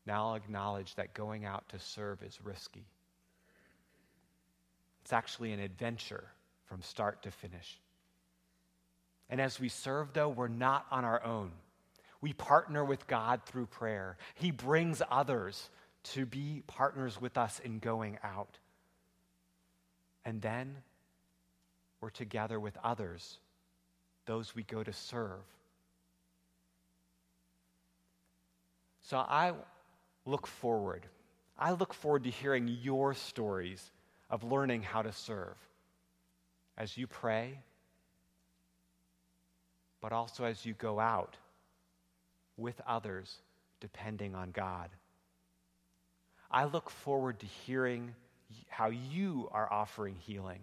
Now 0.06 0.28
I'll 0.28 0.34
acknowledge 0.36 0.94
that 0.94 1.12
going 1.12 1.44
out 1.44 1.68
to 1.68 1.78
serve 1.78 2.22
is 2.22 2.38
risky. 2.42 2.86
It's 5.08 5.12
actually 5.14 5.52
an 5.54 5.60
adventure 5.60 6.24
from 6.66 6.82
start 6.82 7.22
to 7.22 7.30
finish. 7.30 7.80
And 9.30 9.40
as 9.40 9.58
we 9.58 9.70
serve, 9.70 10.12
though, 10.12 10.28
we're 10.28 10.48
not 10.48 10.84
on 10.90 11.06
our 11.06 11.24
own. 11.24 11.52
We 12.20 12.34
partner 12.34 12.84
with 12.84 13.06
God 13.06 13.40
through 13.46 13.68
prayer. 13.68 14.18
He 14.34 14.50
brings 14.50 15.00
others 15.10 15.70
to 16.12 16.26
be 16.26 16.62
partners 16.66 17.18
with 17.18 17.38
us 17.38 17.58
in 17.58 17.78
going 17.78 18.18
out. 18.22 18.58
And 20.26 20.42
then 20.42 20.76
we're 22.02 22.10
together 22.10 22.60
with 22.60 22.76
others, 22.84 23.38
those 24.26 24.54
we 24.54 24.62
go 24.62 24.82
to 24.82 24.92
serve. 24.92 25.40
So 29.00 29.16
I 29.16 29.54
look 30.26 30.46
forward. 30.46 31.06
I 31.58 31.70
look 31.70 31.94
forward 31.94 32.24
to 32.24 32.30
hearing 32.30 32.68
your 32.68 33.14
stories 33.14 33.90
of 34.30 34.44
learning 34.44 34.82
how 34.82 35.02
to 35.02 35.12
serve 35.12 35.56
as 36.76 36.96
you 36.96 37.06
pray, 37.06 37.58
but 40.00 40.12
also 40.12 40.44
as 40.44 40.64
you 40.64 40.74
go 40.74 41.00
out 41.00 41.36
with 42.56 42.80
others 42.86 43.38
depending 43.80 44.34
on 44.34 44.50
God. 44.50 44.90
I 46.50 46.64
look 46.64 46.90
forward 46.90 47.40
to 47.40 47.46
hearing 47.46 48.14
how 48.68 48.88
you 48.88 49.48
are 49.52 49.70
offering 49.70 50.16
healing 50.16 50.60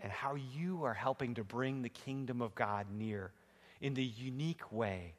and 0.00 0.12
how 0.12 0.34
you 0.34 0.84
are 0.84 0.94
helping 0.94 1.34
to 1.34 1.44
bring 1.44 1.82
the 1.82 1.88
kingdom 1.88 2.42
of 2.42 2.54
God 2.54 2.86
near 2.96 3.30
in 3.80 3.94
the 3.94 4.04
unique 4.04 4.70
way 4.72 5.14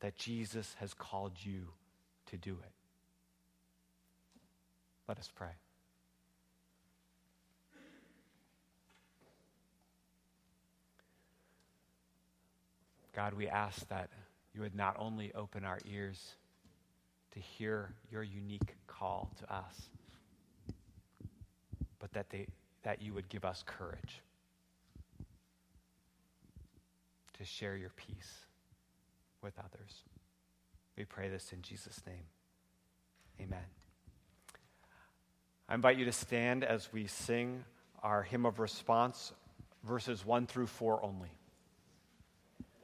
that 0.00 0.16
Jesus 0.16 0.76
has 0.78 0.94
called 0.94 1.32
you 1.42 1.68
to 2.26 2.36
do 2.36 2.52
it. 2.52 2.72
Let 5.08 5.18
us 5.18 5.30
pray. 5.34 5.50
God, 13.14 13.34
we 13.34 13.48
ask 13.48 13.88
that 13.88 14.10
you 14.54 14.60
would 14.60 14.74
not 14.74 14.96
only 14.98 15.32
open 15.34 15.64
our 15.64 15.78
ears 15.90 16.34
to 17.32 17.40
hear 17.40 17.94
your 18.10 18.22
unique 18.22 18.74
call 18.86 19.30
to 19.38 19.54
us, 19.54 19.88
but 21.98 22.12
that, 22.12 22.30
they, 22.30 22.46
that 22.82 23.02
you 23.02 23.14
would 23.14 23.28
give 23.28 23.44
us 23.44 23.62
courage 23.66 24.22
to 27.38 27.44
share 27.44 27.76
your 27.76 27.90
peace 27.90 28.46
with 29.42 29.54
others. 29.58 30.04
We 30.96 31.04
pray 31.04 31.28
this 31.28 31.52
in 31.52 31.62
Jesus' 31.62 32.00
name. 32.06 32.24
Amen. 33.40 33.64
I 35.68 35.74
invite 35.74 35.96
you 35.96 36.04
to 36.04 36.12
stand 36.12 36.64
as 36.64 36.92
we 36.92 37.06
sing 37.06 37.64
our 38.02 38.22
hymn 38.22 38.44
of 38.44 38.58
response, 38.58 39.32
verses 39.84 40.26
1 40.26 40.46
through 40.46 40.66
4 40.66 41.04
only. 41.04 41.30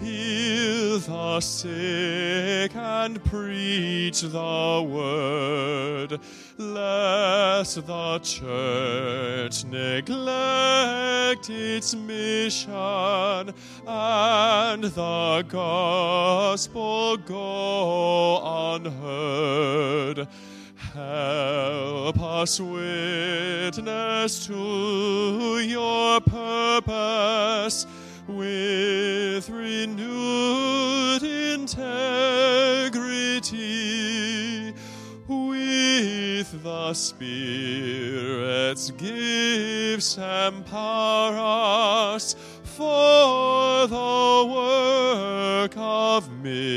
Heal 0.00 0.98
the 0.98 1.40
sick 1.40 2.74
and 2.74 3.22
preach 3.24 4.22
the 4.22 4.86
word, 4.88 6.18
Let 6.58 7.64
the 7.64 8.18
church 8.22 9.64
neglect 9.64 11.48
its 11.48 11.94
mission 11.94 13.54
and 13.86 14.84
the 14.84 15.44
gospel 15.48 17.16
go 17.18 18.74
unheard. 18.74 20.28
Help 20.92 22.20
us 22.20 22.60
witness 22.60 24.46
to 24.46 25.58
your 25.60 26.20
purpose 26.20 27.86
with 28.28 29.03
Spirit's 36.94 38.90
gifts 38.92 40.16
empower 40.16 41.36
us 41.36 42.34
for 42.62 43.86
the 43.86 44.52
work 44.52 45.76
of 45.76 46.30
ministry. 46.42 46.74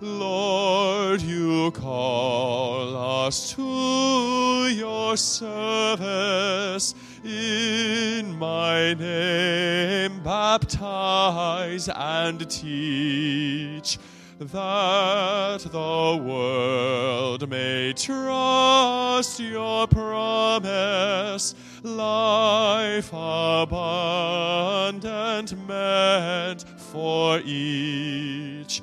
Lord, 0.00 1.22
you 1.22 1.70
call 1.72 3.26
us 3.26 3.52
to 3.54 4.68
your 4.68 5.16
service. 5.16 6.94
In 7.24 8.36
my 8.36 8.94
name, 8.94 10.20
baptize 10.24 11.88
and 11.88 12.50
teach 12.50 13.81
that 14.48 15.60
the 15.60 16.22
world 16.22 17.48
may 17.48 17.92
trust 17.92 19.38
your 19.38 19.86
promise, 19.86 21.54
life 21.82 23.10
abundant 23.12 23.68
meant 25.66 26.64
for 26.76 27.38
each. 27.44 28.82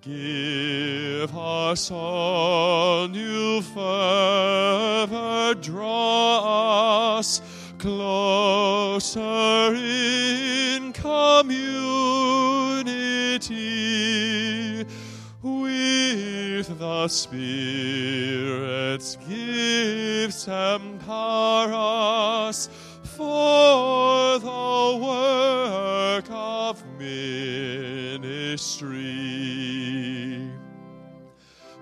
Give 0.00 1.36
us 1.36 1.90
all 1.90 3.08
new 3.08 3.60
fervor, 3.60 5.54
draw 5.60 7.18
us 7.18 7.40
closer 7.78 9.74
in 9.74 10.25
the 17.06 17.10
Spirit's 17.10 19.14
gifts 19.28 20.48
empower 20.48 21.70
us 21.72 22.68
for 23.04 24.40
the 24.40 24.98
work 25.00 26.24
of 26.28 26.84
ministry. 26.98 28.66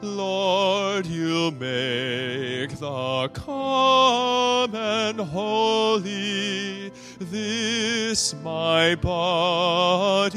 Lord, 0.03 1.07
you 1.07 1.53
make 1.53 2.79
the 2.79 3.31
common 3.33 5.19
holy. 5.19 6.93
This 7.19 8.35
my 8.43 8.95
body, 8.97 10.34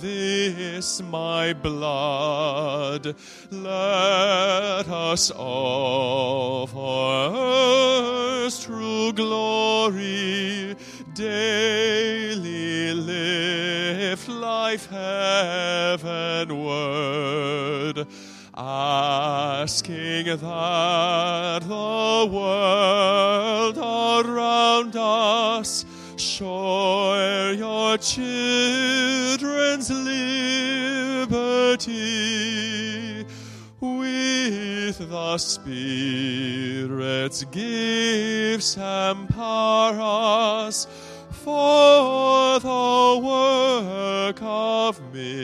this 0.00 1.02
my 1.02 1.52
blood. 1.52 3.14
Let 3.50 4.88
us 4.88 5.30
offer 5.34 6.68
true 8.56 9.12
glory. 9.12 10.76
Daily 11.14 12.92
lift 12.94 14.28
life 14.28 14.86
heavenward 14.86 16.46
asking 18.56 20.26
that 20.26 21.62
the 21.62 22.28
world 22.32 23.78
around 23.78 24.96
us 24.96 25.84
share 26.16 27.52
your 27.52 27.98
children's 27.98 28.47
Spirit's 35.38 37.44
gifts 37.44 38.76
empower 38.76 39.98
us 40.00 40.86
for 41.30 42.58
the 42.60 43.20
work 43.24 44.38
of 44.42 45.00
ministry. 45.14 45.38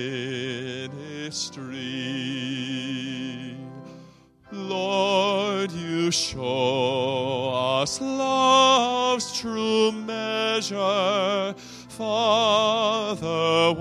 Lord, 4.51 5.71
you 5.73 6.11
show 6.11 7.51
us 7.81 8.01
love's 8.01 9.39
true 9.39 9.93
measure. 9.93 11.55
Father, 11.89 13.73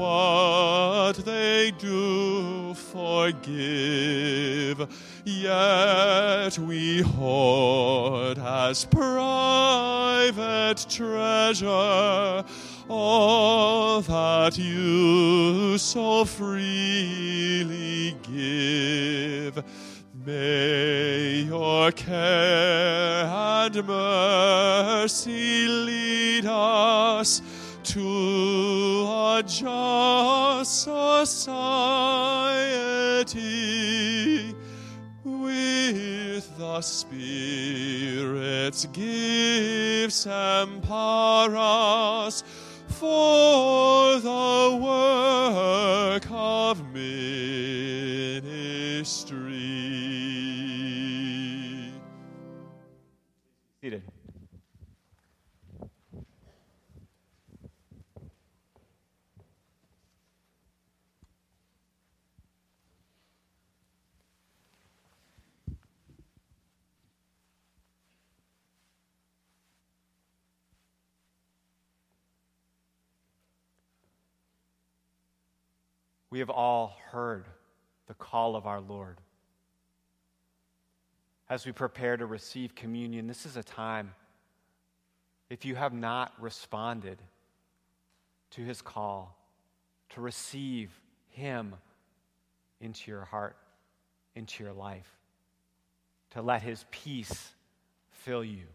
forgive, 2.74 4.88
yet 5.26 6.58
we 6.60 7.02
hoard 7.02 8.40
as 8.40 8.86
private 8.86 10.86
treasure 10.90 12.44
all 12.90 14.02
that 14.02 14.58
you 14.58 15.78
so 15.78 16.26
freely 16.26 18.16
give. 18.24 19.64
May 20.26 21.44
your 21.48 21.92
care 21.92 23.26
and 23.26 23.86
mercy 23.86 25.68
lead 25.68 26.46
us 26.46 27.42
to 27.94 29.06
a 29.08 29.44
just 29.46 30.82
society 30.82 32.26
with 35.24 36.58
the 36.58 36.82
Spirit's 36.82 38.86
gifts 38.86 40.26
empower 40.26 41.56
us 41.56 42.44
for 42.88 44.20
the 44.20 44.80
work 44.82 46.26
of 46.32 46.84
ministry. 46.96 47.04
We 76.34 76.40
have 76.40 76.50
all 76.50 76.98
heard 77.12 77.46
the 78.08 78.16
call 78.16 78.56
of 78.56 78.66
our 78.66 78.82
Lord. 78.82 79.20
As 81.48 81.64
we 81.64 81.72
prepare 81.72 82.18
to 82.18 82.26
receive 82.26 82.74
communion, 82.74 83.28
this 83.28 83.46
is 83.46 83.56
a 83.56 83.62
time, 83.62 84.16
if 85.52 85.64
you 85.64 85.76
have 85.76 85.94
not 85.94 86.34
responded 86.42 87.20
to 88.50 88.62
his 88.62 88.82
call, 88.82 89.38
to 90.10 90.22
receive 90.22 90.90
him 91.30 91.76
into 92.82 93.12
your 93.12 93.26
heart, 93.26 93.56
into 94.34 94.64
your 94.64 94.74
life, 94.74 95.20
to 96.32 96.42
let 96.42 96.64
his 96.64 96.84
peace 96.90 97.52
fill 98.10 98.44
you. 98.44 98.66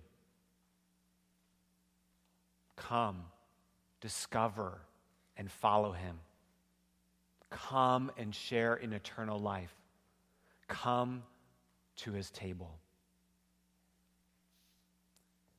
Come, 2.76 3.24
discover, 4.00 4.78
and 5.36 5.50
follow 5.50 5.90
him. 5.90 6.20
Come 7.50 8.10
and 8.16 8.34
share 8.34 8.74
in 8.74 8.92
eternal 8.92 9.38
life. 9.38 9.74
Come 10.68 11.22
to 11.96 12.12
his 12.12 12.30
table. 12.30 12.78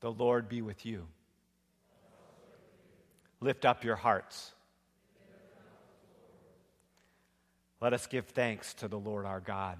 The 0.01 0.11
Lord 0.11 0.47
be 0.47 0.61
with 0.61 0.85
you. 0.85 1.07
Lift 3.41 3.65
up 3.65 3.83
your 3.83 3.95
hearts. 3.95 4.51
Let 7.81 7.93
us 7.93 8.07
give 8.07 8.25
thanks 8.27 8.73
to 8.75 8.87
the 8.87 8.99
Lord 8.99 9.25
our 9.25 9.39
God. 9.39 9.77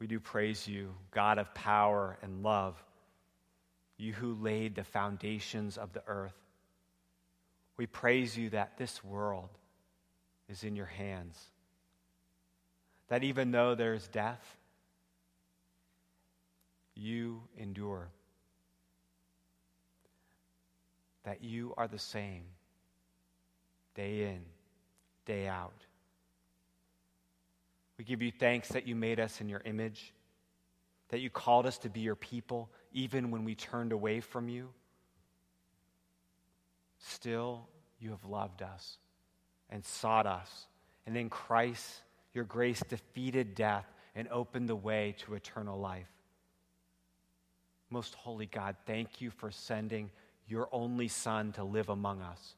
We 0.00 0.08
do 0.08 0.18
praise 0.20 0.66
you, 0.66 0.92
God 1.12 1.38
of 1.38 1.54
power 1.54 2.18
and 2.20 2.42
love, 2.42 2.82
you 3.96 4.12
who 4.12 4.34
laid 4.34 4.74
the 4.74 4.84
foundations 4.84 5.78
of 5.78 5.92
the 5.92 6.02
earth. 6.06 6.34
We 7.76 7.86
praise 7.86 8.36
you 8.36 8.50
that 8.50 8.78
this 8.78 9.02
world 9.02 9.50
is 10.48 10.62
in 10.64 10.76
your 10.76 10.86
hands. 10.86 11.38
That 13.08 13.24
even 13.24 13.50
though 13.50 13.74
there's 13.74 14.06
death, 14.08 14.56
you 16.94 17.42
endure. 17.58 18.08
That 21.24 21.42
you 21.42 21.74
are 21.76 21.88
the 21.88 21.98
same 21.98 22.44
day 23.94 24.24
in, 24.24 24.40
day 25.24 25.48
out. 25.48 25.86
We 27.98 28.04
give 28.04 28.22
you 28.22 28.32
thanks 28.32 28.68
that 28.68 28.86
you 28.86 28.94
made 28.94 29.20
us 29.20 29.40
in 29.40 29.48
your 29.48 29.62
image, 29.64 30.12
that 31.08 31.20
you 31.20 31.30
called 31.30 31.66
us 31.66 31.78
to 31.78 31.88
be 31.88 32.00
your 32.00 32.16
people 32.16 32.70
even 32.92 33.30
when 33.30 33.44
we 33.44 33.54
turned 33.54 33.92
away 33.92 34.20
from 34.20 34.48
you. 34.48 34.68
Still, 37.24 37.66
you 38.00 38.10
have 38.10 38.26
loved 38.26 38.60
us 38.60 38.98
and 39.70 39.82
sought 39.82 40.26
us. 40.26 40.66
And 41.06 41.16
in 41.16 41.30
Christ, 41.30 42.02
your 42.34 42.44
grace 42.44 42.82
defeated 42.86 43.54
death 43.54 43.86
and 44.14 44.28
opened 44.28 44.68
the 44.68 44.76
way 44.76 45.16
to 45.20 45.32
eternal 45.32 45.80
life. 45.80 46.10
Most 47.88 48.14
holy 48.14 48.44
God, 48.44 48.76
thank 48.84 49.22
you 49.22 49.30
for 49.30 49.50
sending 49.50 50.10
your 50.48 50.68
only 50.70 51.08
Son 51.08 51.52
to 51.52 51.64
live 51.64 51.88
among 51.88 52.20
us, 52.20 52.56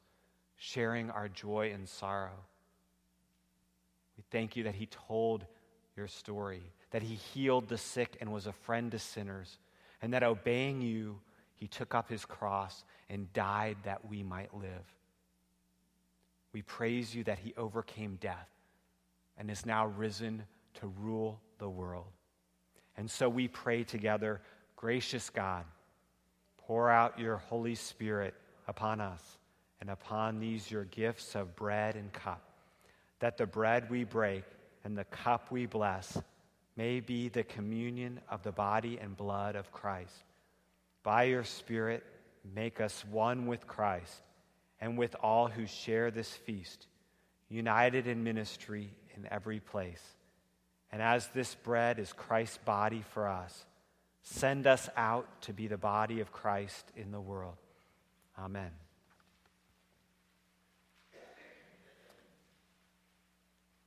sharing 0.57 1.11
our 1.11 1.29
joy 1.29 1.71
and 1.73 1.87
sorrow. 1.87 2.35
We 4.17 4.25
thank 4.31 4.57
you 4.57 4.63
that 4.63 4.75
he 4.75 4.87
told 4.87 5.45
your 5.95 6.09
story, 6.09 6.73
that 6.91 7.03
he 7.03 7.15
healed 7.15 7.69
the 7.69 7.77
sick 7.77 8.17
and 8.19 8.33
was 8.33 8.47
a 8.47 8.51
friend 8.51 8.91
to 8.91 8.99
sinners, 8.99 9.59
and 10.01 10.13
that 10.13 10.23
obeying 10.23 10.81
you, 10.81 11.21
he 11.57 11.67
took 11.67 11.93
up 11.93 12.09
his 12.09 12.25
cross 12.25 12.83
and 13.09 13.31
died 13.33 13.77
that 13.83 14.07
we 14.07 14.23
might 14.23 14.53
live. 14.53 14.93
We 16.53 16.61
praise 16.61 17.13
you 17.13 17.23
that 17.25 17.39
he 17.39 17.53
overcame 17.57 18.17
death 18.21 18.49
and 19.37 19.51
is 19.51 19.65
now 19.65 19.87
risen 19.87 20.43
to 20.75 20.87
rule 20.87 21.41
the 21.57 21.69
world. 21.69 22.11
And 22.95 23.09
so 23.09 23.27
we 23.29 23.47
pray 23.47 23.83
together, 23.83 24.41
gracious 24.75 25.29
God, 25.29 25.65
pour 26.57 26.89
out 26.89 27.19
your 27.19 27.37
Holy 27.37 27.75
Spirit 27.75 28.33
upon 28.67 29.01
us 29.01 29.37
and 29.79 29.89
upon 29.89 30.39
these 30.39 30.69
your 30.69 30.85
gifts 30.85 31.35
of 31.35 31.55
bread 31.55 31.95
and 31.95 32.11
cup, 32.13 32.41
that 33.19 33.37
the 33.37 33.45
bread 33.45 33.89
we 33.89 34.03
break 34.03 34.43
and 34.83 34.97
the 34.97 35.05
cup 35.05 35.51
we 35.51 35.65
bless 35.65 36.17
may 36.75 36.99
be 36.99 37.29
the 37.29 37.43
communion 37.43 38.19
of 38.29 38.43
the 38.43 38.51
body 38.51 38.99
and 39.01 39.17
blood 39.17 39.55
of 39.55 39.71
Christ. 39.71 40.23
By 41.07 41.23
your 41.23 41.45
Spirit, 41.45 42.03
make 42.53 42.81
us 42.81 43.05
one 43.09 43.47
with 43.47 43.65
Christ 43.65 44.21
and 44.81 44.97
with 44.97 45.15
all 45.23 45.47
who 45.47 45.65
share 45.65 46.11
this 46.11 46.29
feast, 46.29 46.85
united 47.47 48.07
in 48.07 48.25
ministry 48.25 48.89
in 49.15 49.25
every 49.31 49.61
place. 49.61 50.03
And 50.91 51.01
as 51.01 51.27
this 51.27 51.55
bread 51.55 51.97
is 51.97 52.11
Christ's 52.11 52.57
body 52.57 53.05
for 53.13 53.29
us, 53.29 53.65
send 54.21 54.67
us 54.67 54.89
out 54.97 55.29
to 55.43 55.53
be 55.53 55.67
the 55.67 55.77
body 55.77 56.19
of 56.19 56.33
Christ 56.33 56.91
in 56.97 57.13
the 57.13 57.21
world. 57.21 57.55
Amen. 58.37 58.71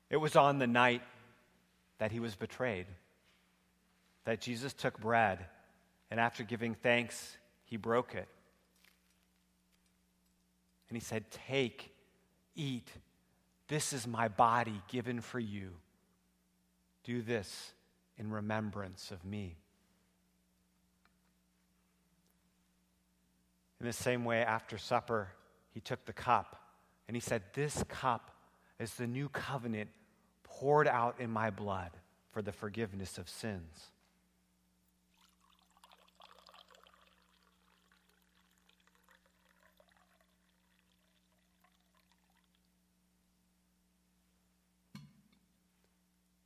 It 0.09 0.17
was 0.17 0.37
on 0.37 0.59
the 0.59 0.67
night 0.67 1.03
that 1.99 2.13
he 2.13 2.19
was 2.19 2.35
betrayed 2.35 2.87
that 4.25 4.41
Jesus 4.41 4.73
took 4.73 4.99
bread, 4.99 5.45
and 6.11 6.19
after 6.19 6.43
giving 6.43 6.75
thanks, 6.75 7.37
he 7.65 7.77
broke 7.77 8.15
it. 8.15 8.29
And 10.89 10.97
he 10.97 11.01
said, 11.01 11.25
Take, 11.49 11.95
eat. 12.57 12.89
This 13.69 13.93
is 13.93 14.07
my 14.07 14.27
body 14.29 14.83
given 14.89 15.21
for 15.21 15.39
you. 15.39 15.71
Do 17.05 17.23
this 17.23 17.73
in 18.19 18.31
remembrance 18.31 19.11
of 19.13 19.25
me. 19.25 19.57
In 23.81 23.87
the 23.87 23.93
same 23.93 24.25
way, 24.25 24.43
after 24.43 24.77
supper, 24.77 25.29
he 25.73 25.81
took 25.81 26.05
the 26.05 26.13
cup 26.13 26.57
and 27.07 27.17
he 27.17 27.21
said, 27.21 27.43
This 27.55 27.85
cup 27.89 28.33
is 28.79 28.95
the 28.95 29.07
new 29.07 29.29
covenant 29.29 29.91
poured 30.43 30.89
out 30.89 31.17
in 31.21 31.31
my 31.31 31.51
blood 31.51 31.91
for 32.33 32.43
the 32.43 32.53
forgiveness 32.53 33.17
of 33.17 33.29
sins. 33.29 33.91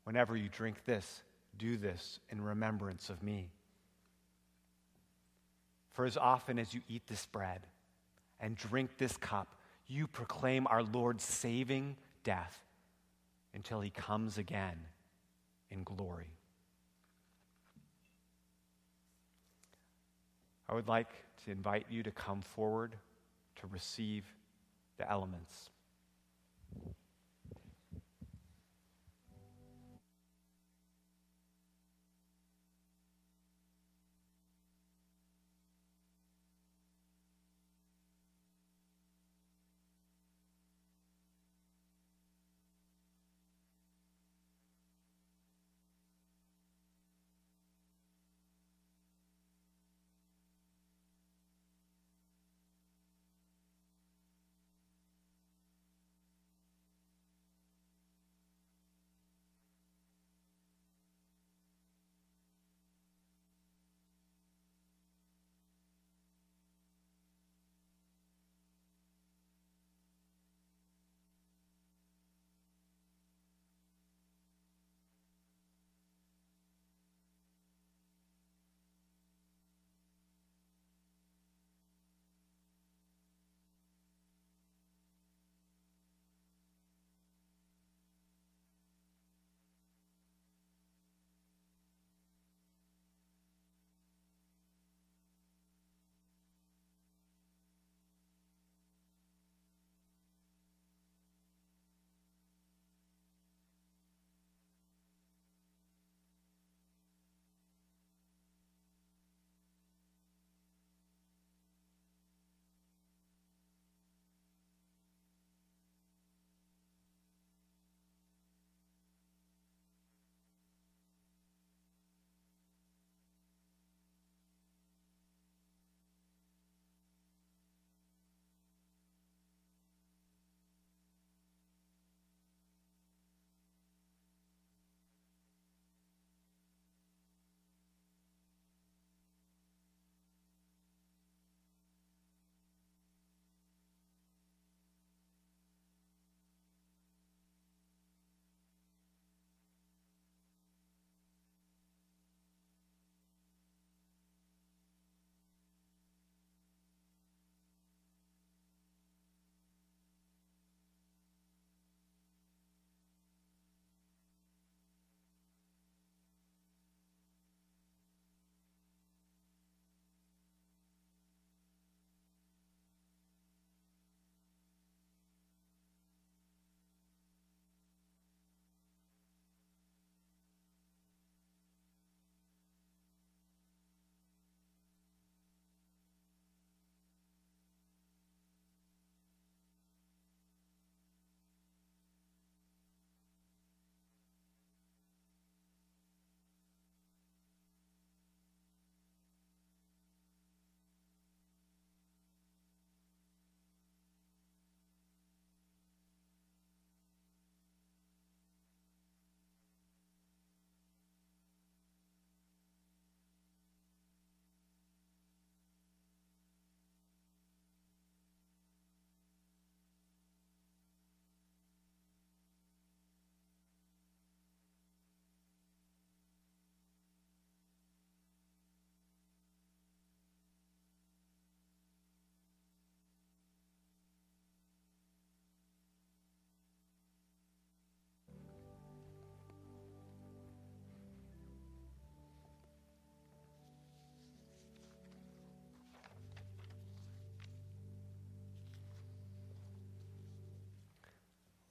Whenever 0.05 0.37
you 0.37 0.49
drink 0.49 0.85
this, 0.85 1.23
do 1.59 1.77
this 1.77 2.21
in 2.31 2.41
remembrance 2.41 3.11
of 3.11 3.23
me. 3.23 3.51
For 5.93 6.05
as 6.05 6.17
often 6.17 6.59
as 6.59 6.75
you 6.75 6.81
eat 6.89 7.07
this 7.07 7.27
bread 7.27 7.67
and 8.41 8.57
drink 8.57 8.99
this 8.99 9.17
cup, 9.17 9.49
you 9.87 10.07
proclaim 10.07 10.67
our 10.67 10.83
Lord's 10.83 11.25
saving 11.25 11.97
death 12.25 12.65
until 13.55 13.81
he 13.81 13.91
comes 13.91 14.39
again 14.39 14.79
in 15.71 15.85
glory. 15.85 16.31
I 20.69 20.75
would 20.75 20.89
like 20.89 21.11
to 21.45 21.51
invite 21.51 21.87
you 21.91 22.03
to 22.03 22.11
come 22.11 22.41
forward 22.41 22.97
to 23.61 23.67
receive 23.69 24.25
the 24.99 25.09
elements. 25.11 25.71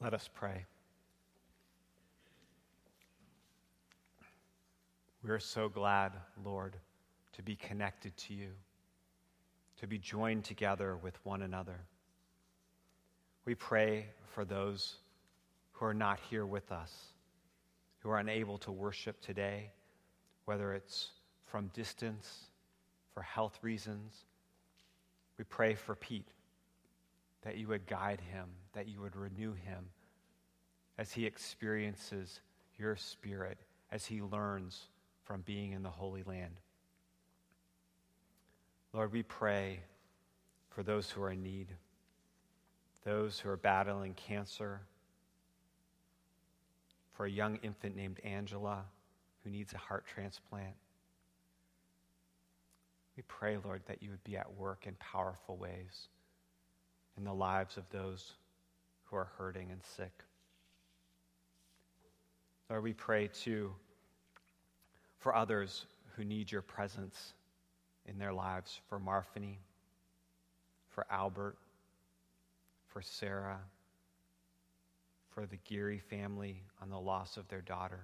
Let 0.03 0.13
us 0.13 0.29
pray. 0.33 0.65
We 5.23 5.29
are 5.29 5.39
so 5.39 5.69
glad, 5.69 6.11
Lord, 6.43 6.75
to 7.37 7.41
be 7.41 7.55
connected 7.55 8.17
to 8.17 8.33
you, 8.33 8.49
to 9.77 9.87
be 9.87 9.97
joined 9.97 10.43
together 10.43 10.97
with 10.97 11.17
one 11.25 11.41
another. 11.41 11.79
We 13.45 13.55
pray 13.55 14.07
for 14.33 14.43
those 14.43 14.95
who 15.71 15.85
are 15.85 15.93
not 15.93 16.19
here 16.29 16.45
with 16.45 16.73
us, 16.73 16.91
who 17.99 18.09
are 18.09 18.17
unable 18.19 18.57
to 18.57 18.73
worship 18.73 19.21
today, 19.21 19.71
whether 20.43 20.73
it's 20.73 21.11
from 21.45 21.67
distance, 21.67 22.47
for 23.13 23.21
health 23.21 23.57
reasons. 23.61 24.25
We 25.37 25.45
pray 25.45 25.75
for 25.75 25.95
Pete, 25.95 26.27
that 27.43 27.57
you 27.57 27.67
would 27.67 27.85
guide 27.85 28.21
him, 28.21 28.47
that 28.73 28.87
you 28.87 29.01
would 29.01 29.15
renew 29.15 29.53
him 29.53 29.89
as 30.97 31.11
he 31.11 31.25
experiences 31.25 32.39
your 32.77 32.95
spirit, 32.95 33.57
as 33.91 34.05
he 34.05 34.21
learns 34.21 34.87
from 35.23 35.41
being 35.41 35.71
in 35.71 35.83
the 35.83 35.89
Holy 35.89 36.23
Land. 36.23 36.59
Lord, 38.93 39.11
we 39.11 39.23
pray 39.23 39.79
for 40.69 40.83
those 40.83 41.09
who 41.09 41.21
are 41.21 41.31
in 41.31 41.43
need, 41.43 41.67
those 43.03 43.39
who 43.39 43.49
are 43.49 43.57
battling 43.57 44.13
cancer, 44.13 44.81
for 47.13 47.25
a 47.25 47.31
young 47.31 47.57
infant 47.57 47.95
named 47.95 48.19
Angela 48.23 48.83
who 49.43 49.49
needs 49.49 49.73
a 49.73 49.77
heart 49.77 50.05
transplant. 50.07 50.75
We 53.17 53.23
pray, 53.27 53.57
Lord, 53.63 53.81
that 53.87 54.01
you 54.01 54.09
would 54.09 54.23
be 54.23 54.37
at 54.37 54.55
work 54.55 54.87
in 54.87 54.95
powerful 54.95 55.57
ways 55.57 56.07
in 57.17 57.23
the 57.23 57.33
lives 57.33 57.77
of 57.77 57.83
those 57.91 58.33
who 59.05 59.15
are 59.15 59.29
hurting 59.37 59.69
and 59.71 59.81
sick. 59.83 60.23
Lord, 62.69 62.83
we 62.83 62.93
pray 62.93 63.27
too 63.27 63.73
for 65.19 65.35
others 65.35 65.85
who 66.15 66.23
need 66.23 66.51
your 66.51 66.61
presence 66.61 67.33
in 68.05 68.17
their 68.17 68.33
lives, 68.33 68.79
for 68.89 68.99
Marfany, 68.99 69.57
for 70.89 71.05
Albert, 71.09 71.57
for 72.87 73.01
Sarah, 73.01 73.59
for 75.29 75.45
the 75.45 75.57
Geary 75.63 75.99
family 75.99 76.61
on 76.81 76.89
the 76.89 76.99
loss 76.99 77.37
of 77.37 77.47
their 77.47 77.61
daughter, 77.61 78.01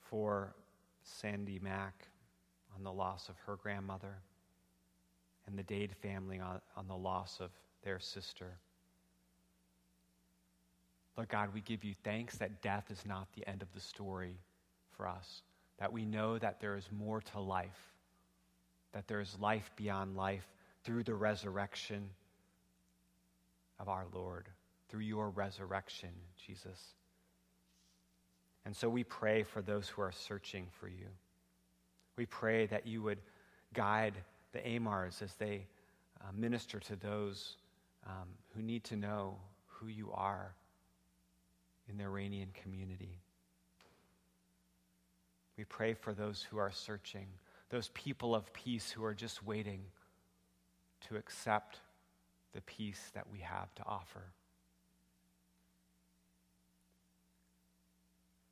for 0.00 0.54
Sandy 1.02 1.58
Mack 1.62 2.08
on 2.76 2.82
the 2.82 2.92
loss 2.92 3.28
of 3.28 3.36
her 3.46 3.56
grandmother, 3.56 4.16
and 5.46 5.58
the 5.58 5.62
Dade 5.62 5.94
family 6.02 6.40
on, 6.40 6.60
on 6.76 6.88
the 6.88 6.96
loss 6.96 7.38
of 7.40 7.50
their 7.82 7.98
sister. 7.98 8.58
Lord 11.16 11.28
God, 11.28 11.54
we 11.54 11.60
give 11.60 11.84
you 11.84 11.94
thanks 12.04 12.36
that 12.38 12.60
death 12.60 12.90
is 12.90 13.04
not 13.06 13.28
the 13.34 13.48
end 13.48 13.62
of 13.62 13.72
the 13.72 13.80
story 13.80 14.36
for 14.96 15.08
us, 15.08 15.42
that 15.78 15.92
we 15.92 16.04
know 16.04 16.38
that 16.38 16.60
there 16.60 16.76
is 16.76 16.88
more 16.90 17.20
to 17.20 17.40
life, 17.40 17.94
that 18.92 19.08
there 19.08 19.20
is 19.20 19.36
life 19.40 19.70
beyond 19.76 20.16
life 20.16 20.46
through 20.84 21.04
the 21.04 21.14
resurrection 21.14 22.10
of 23.78 23.88
our 23.88 24.04
Lord, 24.12 24.48
through 24.88 25.00
your 25.00 25.30
resurrection, 25.30 26.10
Jesus. 26.44 26.94
And 28.64 28.74
so 28.74 28.88
we 28.88 29.04
pray 29.04 29.42
for 29.42 29.62
those 29.62 29.88
who 29.88 30.02
are 30.02 30.12
searching 30.12 30.66
for 30.80 30.88
you. 30.88 31.06
We 32.16 32.26
pray 32.26 32.66
that 32.66 32.86
you 32.86 33.02
would 33.02 33.18
guide 33.74 34.14
the 34.52 34.66
Amars 34.66 35.22
as 35.22 35.34
they 35.34 35.66
uh, 36.20 36.32
minister 36.34 36.80
to 36.80 36.96
those 36.96 37.56
um, 38.06 38.28
who 38.54 38.62
need 38.62 38.84
to 38.84 38.96
know 38.96 39.36
who 39.66 39.88
you 39.88 40.10
are 40.12 40.54
in 41.88 41.98
the 41.98 42.04
Iranian 42.04 42.48
community. 42.62 43.18
We 45.56 45.64
pray 45.64 45.94
for 45.94 46.12
those 46.12 46.42
who 46.42 46.58
are 46.58 46.70
searching, 46.70 47.26
those 47.70 47.88
people 47.94 48.34
of 48.34 48.52
peace 48.52 48.90
who 48.90 49.04
are 49.04 49.14
just 49.14 49.44
waiting 49.44 49.80
to 51.08 51.16
accept 51.16 51.78
the 52.52 52.60
peace 52.62 53.10
that 53.14 53.26
we 53.30 53.40
have 53.40 53.74
to 53.76 53.82
offer. 53.86 54.22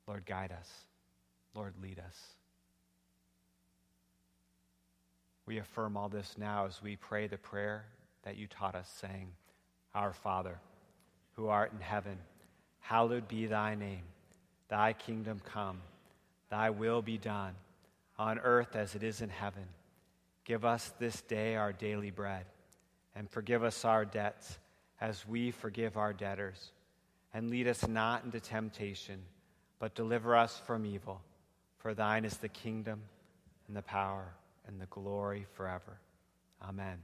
Lord, 0.07 0.25
guide 0.25 0.51
us. 0.51 0.69
Lord, 1.55 1.73
lead 1.81 1.99
us. 1.99 2.17
We 5.45 5.59
affirm 5.59 5.95
all 5.95 6.09
this 6.09 6.35
now 6.37 6.65
as 6.65 6.81
we 6.81 6.95
pray 6.95 7.27
the 7.27 7.37
prayer 7.37 7.85
that 8.23 8.37
you 8.37 8.47
taught 8.47 8.75
us, 8.75 8.91
saying, 8.99 9.29
Our 9.93 10.11
Father, 10.11 10.59
who 11.33 11.47
art 11.47 11.71
in 11.71 11.79
heaven, 11.79 12.17
hallowed 12.79 13.27
be 13.27 13.45
thy 13.45 13.75
name. 13.75 14.03
Thy 14.69 14.93
kingdom 14.93 15.41
come, 15.45 15.81
thy 16.49 16.71
will 16.71 17.01
be 17.03 17.17
done, 17.17 17.53
on 18.17 18.39
earth 18.39 18.75
as 18.75 18.95
it 18.95 19.03
is 19.03 19.21
in 19.21 19.29
heaven. 19.29 19.65
Give 20.45 20.65
us 20.65 20.91
this 20.99 21.21
day 21.21 21.55
our 21.55 21.71
daily 21.71 22.11
bread, 22.11 22.45
and 23.15 23.29
forgive 23.29 23.63
us 23.63 23.85
our 23.85 24.05
debts 24.05 24.57
as 24.99 25.27
we 25.27 25.51
forgive 25.51 25.97
our 25.97 26.13
debtors. 26.13 26.71
And 27.33 27.49
lead 27.49 27.67
us 27.67 27.87
not 27.87 28.23
into 28.23 28.39
temptation, 28.39 29.21
but 29.77 29.93
deliver 29.93 30.35
us 30.35 30.59
from 30.65 30.85
evil. 30.85 31.21
For 31.77 31.93
thine 31.93 32.25
is 32.25 32.37
the 32.37 32.49
kingdom, 32.49 33.01
and 33.67 33.75
the 33.75 33.81
power, 33.81 34.33
and 34.67 34.79
the 34.79 34.85
glory 34.87 35.45
forever. 35.53 35.99
Amen. 36.61 36.99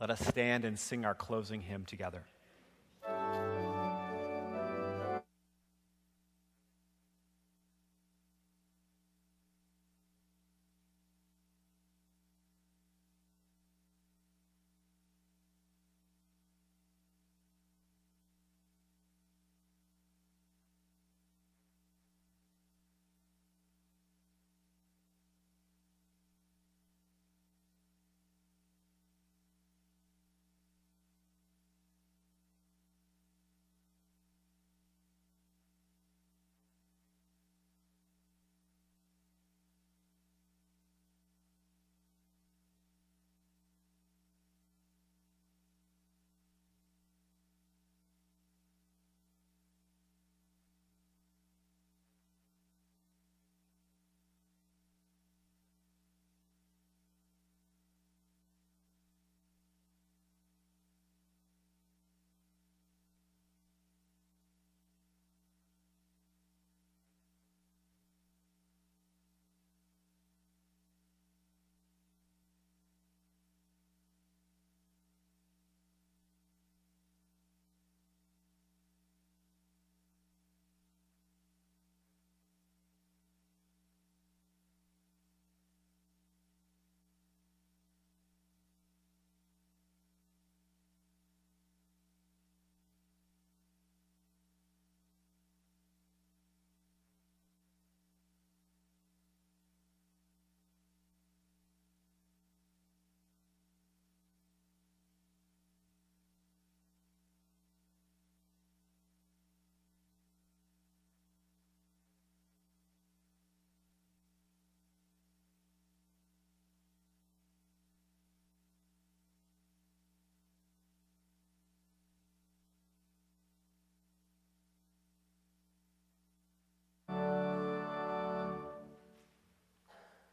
Let 0.00 0.10
us 0.10 0.26
stand 0.26 0.64
and 0.64 0.78
sing 0.78 1.04
our 1.04 1.14
closing 1.14 1.60
hymn 1.60 1.84
together. 1.84 2.24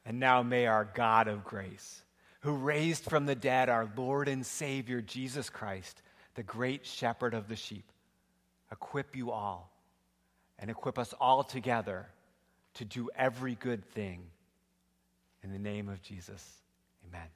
And 0.08 0.22
now 0.22 0.42
may 0.42 0.68
our 0.68 0.86
God 0.86 1.28
of 1.28 1.44
grace, 1.44 2.02
who 2.40 2.54
raised 2.54 3.04
from 3.04 3.26
the 3.26 3.36
dead 3.36 3.68
our 3.68 3.92
Lord 3.98 4.30
and 4.30 4.46
Savior 4.46 5.02
Jesus 5.02 5.50
Christ, 5.50 6.02
the 6.36 6.44
great 6.44 6.86
shepherd 6.86 7.34
of 7.34 7.50
the 7.50 7.58
sheep, 7.58 7.84
equip 8.72 9.18
you 9.18 9.32
all 9.32 9.70
and 10.58 10.72
equip 10.72 10.98
us 10.98 11.14
all 11.20 11.44
together 11.44 12.08
to 12.76 12.86
do 12.86 13.10
every 13.18 13.56
good 13.56 13.84
thing. 13.84 14.22
In 15.44 15.52
the 15.52 15.60
name 15.60 15.90
of 15.90 16.02
Jesus, 16.02 16.62
amen. 17.10 17.28